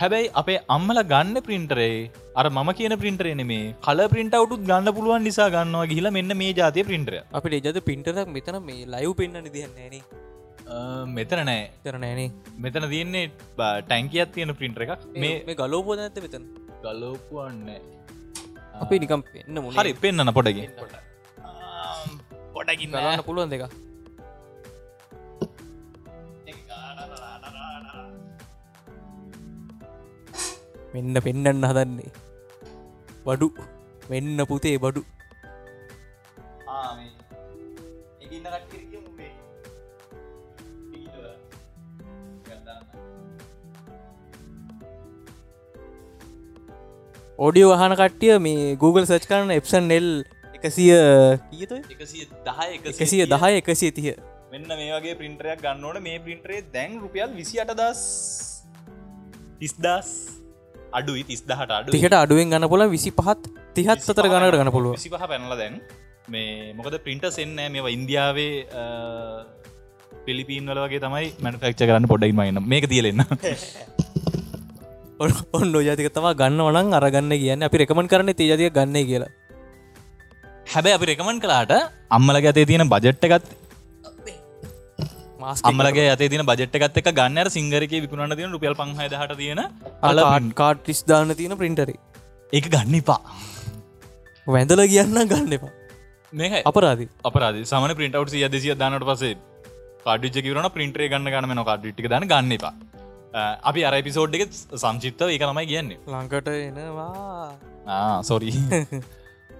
[0.00, 1.96] හැබැයි අපේ අම්මල ගන්න පින්ටරේ
[2.40, 6.52] අර ම කියන පින්ටරේ මේ කල පින්ට අවුත් ගන්න පුළුවන් නිසා ගන්නවා ගහිලා මෙන්න මේ
[6.60, 9.96] ජාතිය පින්ටර අපිට එජද පින්ටරක් මෙතන මේ ලයිව් පෙන්න්න දියන්නේන
[11.16, 11.62] මෙතන නෑ.
[11.84, 12.28] තරනෑනේ
[12.64, 13.24] මෙතන තියන්නේ
[13.58, 14.92] ටැන්කියත් තියෙන පින්ට එකක්.
[15.22, 16.44] මේ ගලෝපෝද ඇත මෙතන?
[16.84, 17.68] ගලෝපුවන්න
[18.82, 20.58] අපි නිකම් පෙන්න්න මුණ හරි පෙන්න්න පොඩග
[22.56, 23.64] පොඩකින් ගලන්න පුළුවන් දෙක
[30.94, 32.10] මෙන්න පෙන්නන්න හදන්නේ.
[33.26, 33.48] බඩු.
[34.10, 35.02] මෙන්න පුතේ බඩු.
[36.76, 37.19] ආමේ
[47.40, 50.08] ඕඩියෝ වහන කට්ටිය මේ Google සච් කරන එප්සන් නෙල්
[50.58, 50.90] එකසිය
[51.52, 54.12] කියත එකසිය දහය එකසිය තිය
[54.52, 58.02] මෙන්න මේ වගේ පින්ටරයක් ගන්නවට මේ පින්ටරේ දැන් රුපියල් විසි අටදස්
[59.60, 60.10] තිස්දස්.
[60.92, 65.12] අඩුයි තිස්දහට අඩු තිකට අඩුවෙන් ගන්න පොල විසි පහත් තිහත් සතර ගණට ගන්න පුළුව විසි
[65.14, 65.80] පහ පැනල දැන්.
[66.28, 68.52] මේ මොකද පින්ට සෙන්න මේවා ඉන්දියාවේ
[70.26, 73.24] පිලිපීන් වල වගේ තමයි මැනෆක්ච කරන්න පොඩ්ඩයිම න්න මේක තියලෙන්න
[75.20, 77.62] ඔන්න ජතික තවා ගන්න වනන් අරගන්න කියන්න.
[77.68, 79.30] අපි රෙකමන් කරන තේජතිය ගන්න කියලා.
[80.66, 81.72] හැබැ අපි රෙකමන් කලාට
[82.16, 83.48] අම්මල ඇතේ තියෙන බජට්ටගත්
[85.70, 89.60] අම්මලගේ ඇත තින බජට්ගත් එක ගන්නර සිංගරක විකුණන්න තියෙන රුපියල් පහද හට තියෙන
[90.02, 90.20] අල
[90.60, 91.98] කාටිස් දාන්න තියෙන පින්ටරේ
[92.52, 93.20] ඒක ගන්න එපා.
[94.46, 95.72] වැඳල කියන්න ගන්න එපා.
[96.32, 99.34] මේ අපරාදි අපරාද සමන පින්ටවට් සිය දෙසිය දන්නට පසේ
[100.06, 102.74] කාඩිච කිවරන පින්ටේ ගන්න ගන්න මෙන කාඩිටි දන්න ගන්න එපා
[103.32, 105.98] අපි අර පිසෝඩ් එක සංචිත්තව එක ළමයි කියන්නේ.
[106.08, 107.70] ලංකට එනවා.
[108.22, 108.54] සොරී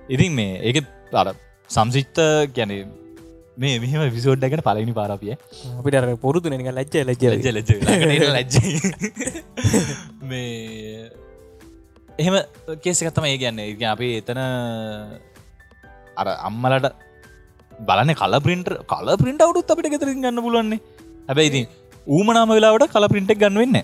[0.09, 1.29] ඉතින් මේ ඒක අර
[1.71, 2.19] සම්සිිත්ත
[2.57, 2.73] ගැන
[3.57, 5.35] මේ මෙහම විසෝඩ්ඩකට පලනි පාරපිය
[5.79, 7.71] අපිට අර පොරුතු නක ලච්ච ලජ ලජ
[8.37, 8.57] ලජ
[10.23, 11.11] මේ
[12.19, 12.37] එහෙම
[12.85, 14.41] කේසිකත්තම ඒ ගැන්න ඒ අපි එතන
[16.17, 16.91] අර අම්මලට
[17.89, 20.81] බලන කල පින්ට කල පින්ට අවුත් අපිට ගෙතරින් ගන්න පුලන්නේ
[21.29, 21.67] හැබැයි ඉතින්
[22.07, 23.83] ඌමනාම වෙලාවට කල පින්ටෙක් ගන්න වෙන්න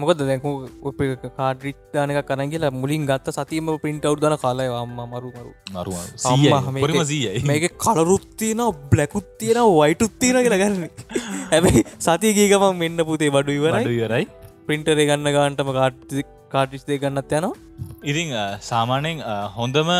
[0.00, 0.50] මොකද දැකු
[1.38, 5.30] කාඩිට්දානක කරන කියලා මුලින් ගත්ත සතියම පින්ට අවුදන කාලය අම්ම මරු
[5.76, 5.92] මරු
[7.50, 10.84] මේක කලරුත්තියන බ්ලැකුත්තියන වයිටුත්තියන කියලා ගන්න.
[11.52, 14.26] හැබැයි සතිය ගීකම මෙන්න පුතේ බඩු ඉවරයි.
[14.68, 15.72] පින්ටරේ ගන්න ගාන්ටම
[16.54, 17.54] කාටිස් දේ ගන්නත් යනවා.
[18.04, 18.36] ඉතිං
[18.70, 19.24] සාමානයෙන්
[19.56, 19.90] හොඳම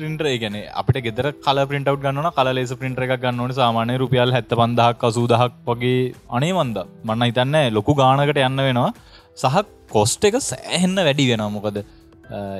[0.00, 4.52] පින්ටර ගැන අපට ගෙදර කල පින්ටව් ගන්න කල ලෙස පින්ටර එකක් ගන්නවන සාමානය රුපියල් හැත්ත
[4.60, 6.00] පන්දහක් අසූදහක් වගේ
[6.38, 8.90] අනේ වන්ද මන්න හිතන්න ලොකු ගානකට යන්න වෙනවා.
[9.42, 9.56] සහ
[9.94, 11.80] කොස්ට එක සෑහෙන්න වැඩි වෙන මොකද?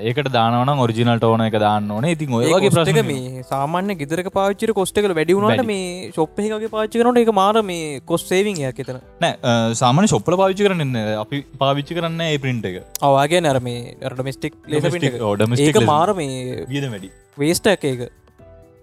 [0.09, 2.09] ඒකට දානවන ඔරිජිනල් ටෝන එක දාන්න ඕන.
[2.15, 7.63] ඉතින් ඔයගේ ප්‍රශ්ක මේ සාමාන්‍ය ගෙදරක පාච්චිර කොස්ටකල වැඩිවුණට මේ ශොප්පහගේ පාච්චි කරනට එක මාර
[7.71, 9.01] මේ කොස් සේවිංයක් එතන.
[9.25, 12.83] නෑ සාමාන ශොප්පල පාවිච්චි කරන්න අපි පාවිච්චි කරන්න ඒ පින්ට එක.
[13.11, 18.01] අවාගේ නර මේ ඩමස්ටික් ලේක මාර මේ වියද වැඩි වේස්ට එක එක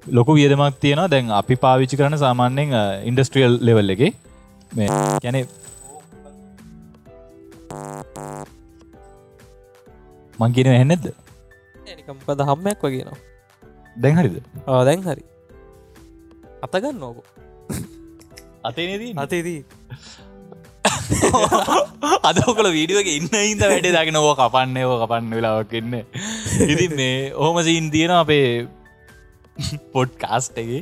[0.07, 4.03] ලොකු වියදමක් තියෙන දැන් අපි පාවිච්චි කරන සාමාන්‍යෙන් ඉන්ඩස්ට්‍රියල් ලෙවල් එක.
[4.71, 4.87] මේ
[5.23, 5.37] ගැන
[10.39, 11.05] මංකින හැනෙද
[11.97, 13.19] නිකම්පද හම්මයක් වගේනවා
[13.97, 14.37] දැන් හරිද?
[14.65, 15.23] දැන් හරි.
[16.63, 17.17] අතගන්න නෝක
[18.63, 19.13] අතේනදී?
[19.15, 19.59] අතේදී.
[22.29, 25.95] අදකල වීඩියෝක ඉන්න ඉද වැඩේ දකි නොව කපන්න ඕ කපන්න වෙලාවක් එන්න
[26.65, 28.67] ඉතින් මේ ඕහම සීන් තියෙන අපේ
[29.91, 30.81] පොඩ් කාස්ටගේ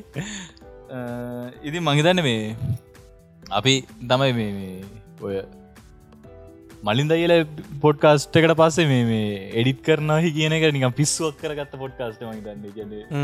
[1.67, 2.55] ඉතින් මහිතන්න මේ
[3.53, 3.75] අපි
[4.07, 4.71] තමයි මේ
[5.21, 5.35] ඔය
[6.83, 7.33] මලින් දයිල
[7.83, 9.27] පොඩ්කාස්ට එකට පස්සේ මේ
[9.59, 12.65] එඩිත් කරනහි කියන එක නික පිස්සුවක් කරගත්ත පොඩ්කාස්ට මහිතන්න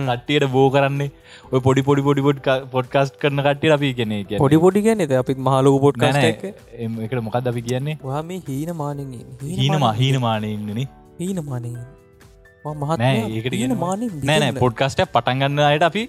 [0.07, 1.09] කට්ටියට බෝ කරන්නේ
[1.51, 2.39] ඔය පොඩි පොඩි පොඩි පොඩ්
[2.71, 6.03] පොඩ්කාස්ට කරන කට්ටිය අපි කියන පොඩි පොඩි කියන්න අපිත් මහලක පොඩ්
[7.03, 7.99] එකට මොකක්ද අපි කියන්නේ?
[8.05, 9.13] වා මේ හීන මානෙන්
[9.53, 10.85] හීන මහීන මානයන්නන
[11.19, 11.79] හීන මානෙන්
[12.65, 16.03] මහත් පොඩ්කාස්ට පටන්ගන්න අයට අපි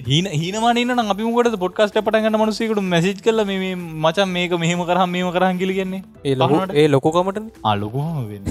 [0.00, 5.58] හීන හීනමානන්න අපිමකට පොඩ්කාස්ට පටගන්න මනුසයකට මැසිච් කල මේ මචන් මේක මෙහෙම කරහම් මේම කරහන්
[5.58, 8.44] කිලිගන්නේ ඒ ලොහට ඒ ලොකකමට අලොකුහම වෙන්න.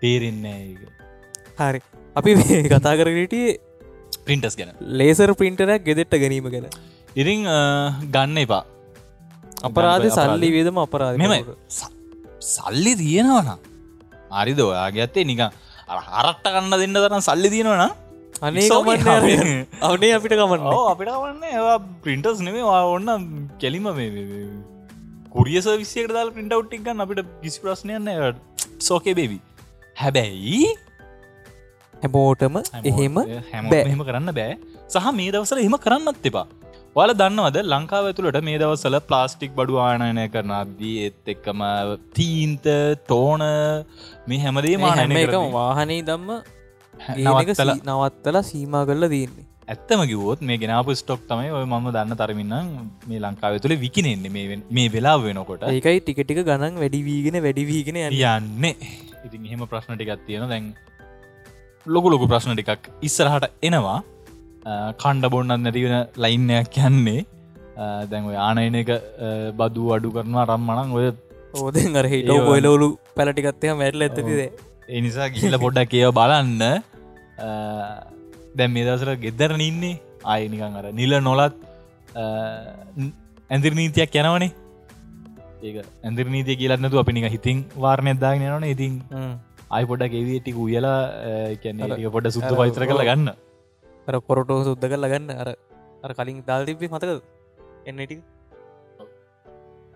[0.00, 0.58] තේරෙන්නේ
[1.60, 1.80] හරි.
[2.16, 2.34] අපි
[2.68, 3.58] කතා කරගටිය
[4.26, 4.72] පින්ටස් ගැන.
[5.00, 6.66] ලේසර් පින්ටරක් ගෙදෙට්ට ගැනීම ගැන.
[7.16, 7.44] ඉරිං
[8.14, 8.64] ගන්න එපා.
[9.62, 11.32] අපරාධ සල්ලි වේදම අපරාධ මෙම
[12.46, 13.48] සල්ලි තියෙනවන
[14.30, 15.48] අරිද ඔයාගේ ඇත්තේ නිකං
[15.88, 17.90] හරට්ට කන්න දෙන්න තරම් සල්ලි තියෙනවනා
[18.46, 18.68] අනේ
[19.88, 20.64] අවනේ අපිට ගමන්න.
[20.92, 23.08] අපිට වන්න ඒවා පින්ටස් නෙමේ ඔන්න
[23.62, 24.10] කෙලිම මේ
[25.34, 28.10] කුරියස විසියට දාල් පින්ට අවට්ටික්ගන්න අපිට කිසි ප්‍රශ්නයන්න
[28.88, 29.38] සෝකේ බේවි
[29.96, 30.60] හැබැයි
[31.94, 32.56] හැබෝටම
[32.90, 33.16] එහෙම
[33.52, 34.52] හැම කරන්න බෑ.
[34.94, 36.46] සහ මේ දවසල එහෙම කරන්නත් එපා
[37.00, 41.60] ඔල දන්නවද ලංකාව ඇතුළට මේ දවසල ප්ලාස්ටික් බඩු ආනයනය කරනදී එත් එක්කම
[42.18, 42.66] තීන්ත
[43.10, 43.44] තෝන
[44.30, 46.30] මේ හැමදේ මානය එක වාහනේ දම්ම
[47.26, 49.44] නවත්තල නවත්තලා සීමා කරලා තියන්නේ.
[49.72, 52.56] ඇත්තම කිවෝත් මේ ගෙනාපු ස්ටොක් තමයි ඔය මම දන්න තරමින්න
[53.10, 54.32] මේ ලංකාව තුළ විකිනෙන්නේ.
[54.78, 58.66] මේ වෙලා වෙනකොට ඒකයි ටිකටික ගණන් වැඩිවීගෙන වැඩිවීගෙන යන්න.
[59.26, 60.74] ඉතින් එහෙම ප්‍රශ්න ටිකක් තියෙන දැන්
[61.86, 63.98] ලොකු ලොකු ප්‍රශ්න ටිකක් ඉස්සරහට එනවා
[65.02, 67.20] කණ්ඩ බොන්නත් නැතිවෙන ලයින්නයක් යන්නේ.
[68.10, 68.90] දැන් ඔය ආනයන එක
[69.60, 71.06] බදු අඩු කරනවා රම්මනං ඔය
[71.62, 74.48] ඕදෙන් අර හිට ගොලවලු පැලටිකත්තය මැටල ඇතතිදේ
[74.88, 76.62] ඒ නිසා ගිහිල පොඩ්ඩක් ඒව බලන්න.
[78.58, 79.94] දැම් මේ දසර ගෙදරන ඉන්නේ.
[80.24, 81.54] ආයනිකං අර නිල නොලත්
[83.50, 84.50] ඇඳරි නීතියක් යනවනේ.
[85.62, 88.64] ඒක ඇඳරි නීතිය කියලන්නතු අපි නික හිතින් වාර්ණයදාගෙන යනවන.
[88.74, 88.94] ඉතින්
[89.70, 90.98] අයි පොඩක් එවිටික උයලා
[91.62, 93.30] කැන්නේ පොඩ අර- පයිතර කළ ගන්න
[94.08, 95.48] අර පොරටෝ සුද්ද කර ලගන්න අර
[96.02, 97.14] අර කලින් දාල් තිබේ මතක
[97.86, 98.18] එන්නටි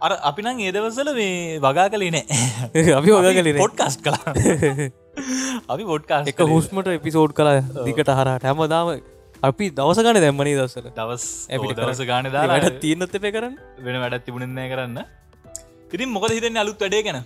[0.01, 2.25] අර අපි නං ඒදවසල මේ වගා කලේ නෑ.
[2.99, 4.35] අපි වග කලින් පොඩ්කස්් කලා
[5.69, 8.93] අපි පොඩ්කාස් එක හුස්මට එපිසෝඩ් කලා දිකට හරට හැමදාම
[9.43, 13.57] අපි දවස ගන දැම්මනී දස්සල දවස් ඇපිට දවස ගාන වැඩ දාලා තියනොත් එපේ කරන්න.
[13.81, 15.01] වෙන වැඩත් තිබුණනෑ කරන්න.
[15.91, 17.25] ඉතින් මොකද හිතන්න අලුත් වැඩේ ගැන?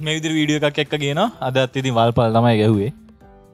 [0.00, 2.92] මේ විදිර වීඩියෝ එකක් එක්ක කියන අදත් ඉතින් වල්පල් තමයි ගැහුවේ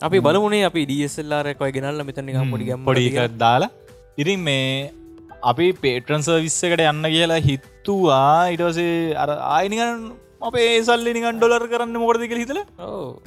[0.07, 3.07] අපි බලමුණේ අපි ඩියස්සල්ලාරකයි ගෙනල්ල මෙතනි පොඩි පොඩි
[3.43, 3.71] දාලා.
[4.21, 4.65] ඉතින් මේ
[5.51, 10.05] අපි පේට්‍රන් සර්විස්සකට යන්න කියලා හිත්තුවා ඉටවසේ අර ආයනිකන්
[10.49, 12.61] අපේ සල්ලි නිකන් ඩොලර් කරන්න මොකරදික හිතල.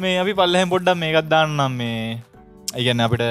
[0.04, 2.00] මේ අපි පල්ලහැම් පොඩ්ඩම් මේකත් දාන්නම් මේ.
[2.82, 3.24] ඉගන්න අපිට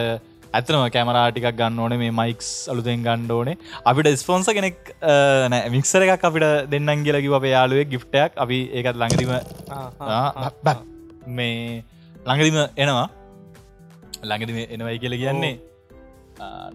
[0.59, 3.57] ඇතනම කැමරාටිකක් ගන්න ඕනේ මේ මයික්ස් අලුතෙන් ගණ්ඩ ඕනේ.
[3.91, 4.79] අපිට ස්පොන්ස කෙනෙක්
[5.77, 9.33] මික්සර එකක් අපිට දෙන්නම් කියලකි අපේ යාලුවෙක් ගිෆ්ටයක් අපි ඒකත් ළඟදිම
[11.41, 11.59] මේ
[12.29, 13.09] ළඟදිම එනවා
[14.23, 15.55] ළඟදිම එනවයි කියල කියන්නේ.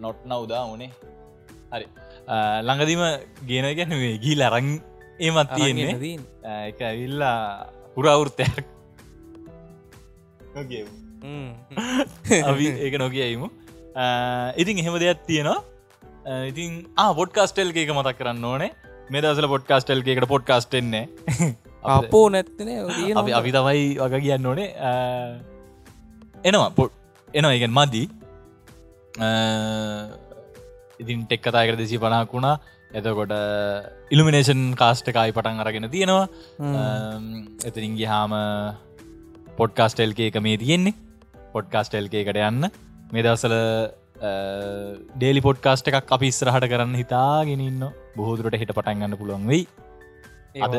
[0.04, 0.92] නොට්න උදා ඕනේ
[1.74, 1.86] හරි.
[2.68, 3.04] ළඟදිම
[3.50, 4.70] ගෙන ගැන ගී ලරං
[5.20, 6.18] ඒමත් තියෙන්නේ.
[6.72, 7.38] එක ඇවිල්ලා
[7.96, 8.66] පුරවෘත්තයක්
[12.50, 13.48] අපි ඒක නොකියයිමු
[14.64, 15.60] ඉතින් එහෙම දෙයක් තියෙනවා.
[16.52, 16.84] ඉතින්
[17.20, 18.72] පොඩ්කාස්ටල් එක මතක් කරන්න ඕනේ.
[19.12, 21.06] මේ දසල පොඩ්කාස්ටල් එකට පොඩ්කාස්ටෙන්නේ
[21.96, 22.70] අපෝ නැත්තන
[23.22, 24.70] අපි අපි තමයි වග කියන්න ඕනේ.
[26.46, 26.72] එනවා
[27.34, 28.08] එනවා ඉගෙන් මදී.
[31.02, 32.56] ඉතින් ටෙක් කතායකට දෙසි පනහක් වුණා.
[32.98, 33.34] එතකොට
[34.14, 36.28] ඉල්ිනේෂන් කාස්ට එකයි පටන් අරගෙන තියෙනවා.
[37.70, 38.34] එතරින්ගේ හාම
[39.60, 40.96] පොඩ්කාස්ටෙල්ක එක මේ තියෙන්නේ.
[41.56, 42.70] පොඩ්කාස්ටෙල්ක එකට යන්න.
[43.14, 43.56] මේ දවසල
[45.18, 47.84] ඩේලි පොඩ්කාස්ට එකක් අපි ඉස්රහට කරන්න හිතාගෙනන්න
[48.16, 49.68] බොහෝදුරට හිට පටන් ගන්න පුළුවන් වෙයි.
[50.66, 50.74] අද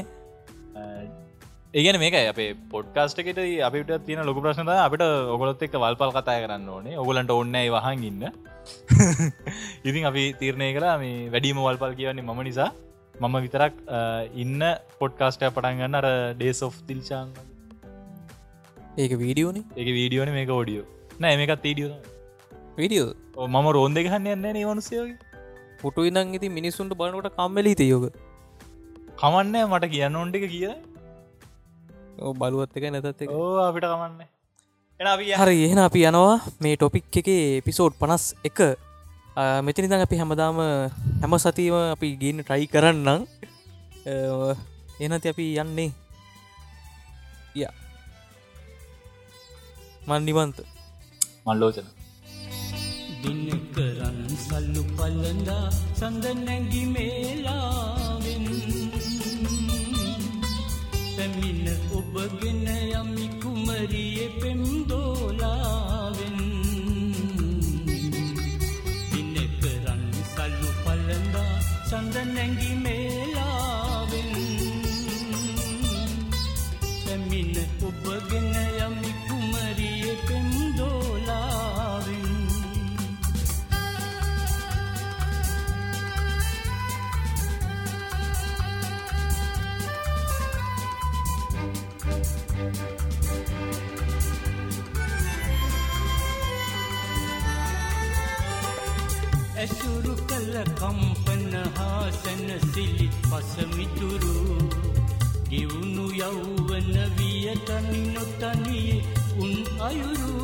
[1.75, 6.69] ඒගන මේක අපේ පොඩ්කාස්ට එකට අපිට තියෙන ලොක ප්‍රශ්නත අපිට ඔගොලොත් එක් වල්පල් කතාය කරන්න
[6.69, 6.97] ඕනේ.
[6.97, 8.25] ඔගලන්ට ඔන්න වහන් ඉන්න.
[9.89, 12.71] ඉතින් අපි තීරණය කර මේ වැඩීම වල්පල් කියවන්නේ මම නිසා.
[13.15, 13.75] මම විතරක්
[14.35, 14.63] ඉන්න
[15.01, 17.29] පොඩ්කාස්ටය පටන්ගන්න අර ඩේස් ඔෆ් තිල්චාන්
[18.97, 20.85] ඒක වීඩියෝන ඒක වීඩියෝන මේක ෝඩියෝ
[21.21, 21.95] නෑ මේකත් ඊඩියෝ
[22.77, 25.17] විඩියෝ මම රෝන්ද ගහන්න යන්න නිවනුසයගේ
[25.81, 28.05] පුටු ඉදන් ඉති මිනිස්සුන්ට බලනට කම්මලීත යෝග
[29.17, 30.69] කමන්න මට කියන්න ඔොන්ට එක කිය
[32.17, 34.21] බලුවත් එක නැතත් අපිට කමන්න.
[35.41, 37.29] හරි එහෙන අපි යනවා මේ ටොපික් එක
[37.61, 38.59] එපිසෝඩ් පනස් එක.
[39.67, 40.57] මෙතනිදං අපි හැමදාම
[41.23, 43.27] හැම සතිීම අපි ගන්න ට්‍රයි කරන්නම්.
[45.01, 45.91] එනති අපි යන්නේ.
[47.57, 47.67] ය.
[50.09, 50.59] මන්නිවන්ත
[51.47, 51.89] මල්ලෝචන
[53.23, 55.65] දිනකරන් සල්ලු පල්ලඳා
[55.99, 58.47] සඳ නැගි මේලාවෙන්
[61.17, 61.86] පැමිණ
[62.27, 66.39] ඔබගෙන යමි කුමරිය පෙම් දෝලාවෙන්
[69.13, 71.55] දිනකරන් සල්ලු පල්ලඳා
[71.89, 74.33] සඳ නැගි මේලාවෙන්.
[77.05, 77.55] පැමිණ
[77.89, 78.51] ඔබගෙන
[100.57, 104.37] කළ කම්පන හා සැනසිලි පසමිතුරු
[105.51, 108.95] ගෙවුණු යව්වන විය තනි නොතනිය
[109.39, 110.39] උන් අයුරු.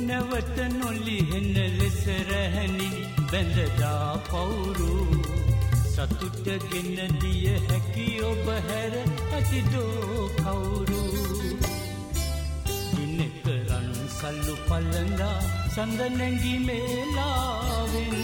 [0.00, 2.00] නැවත නොලිහෙන ලෙස
[2.30, 2.88] රැහැනි
[3.22, 4.96] බැඳදා පවුරු.
[5.84, 8.98] සතුටගෙන දිය හැකි ඔබ හැර
[9.34, 11.04] ඇතිදෝ කවුරු.
[12.90, 18.14] දිනකරන් සල්ලු පල්ලඳා සඳ නැගි මේලාවෙන්.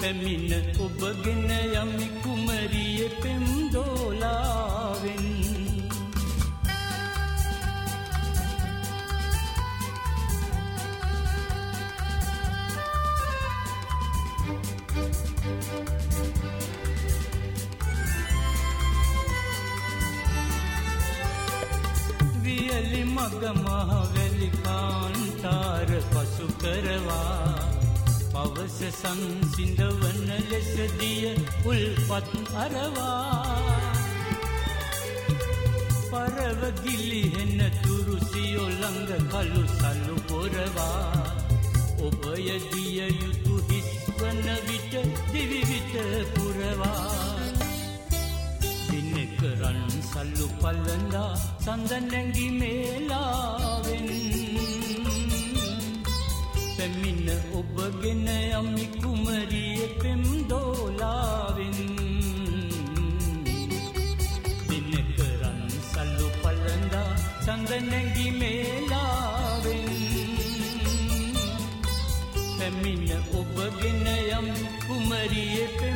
[0.00, 0.52] පැමිණ
[0.84, 3.44] ඔබගෙන යමි කුමරිය පෙම්
[3.74, 5.26] දෝලාවෙන්
[22.42, 24.15] වියලි මග මහවැලි
[24.64, 27.76] කාන්තාර පසු කරවා.
[28.32, 31.24] පවස සංසිඳවන ලෙසදිය
[31.64, 33.76] උල්පත් අරවා.
[36.10, 41.10] පරව ගිලිහෙන තුරුසියොළඟ කළු සල්ලු පොරවා.
[41.98, 44.94] ඔබය දිය යුතු හිස්වන විට
[45.32, 45.94] දිවිවිට
[46.34, 46.95] පුරවා.
[49.66, 54.08] දිනකරන් සල්ලු පල්ලඳා සඳනැගි මේලාවෙන්.
[56.76, 58.26] පැමිණ ඔබගෙන
[58.58, 61.78] යමි කුමරිය පෙම් දෝලාවෙන්
[64.68, 65.60] දිනකරන්
[65.90, 67.10] සල්ලු පල්ලඳා
[67.46, 69.86] සඳනැගි මේලාවෙන්.
[72.58, 73.10] පැමිණ
[73.40, 74.06] ඔබගෙන
[74.38, 74.48] යම්
[74.86, 75.95] කුමරිය පෙම් දෝ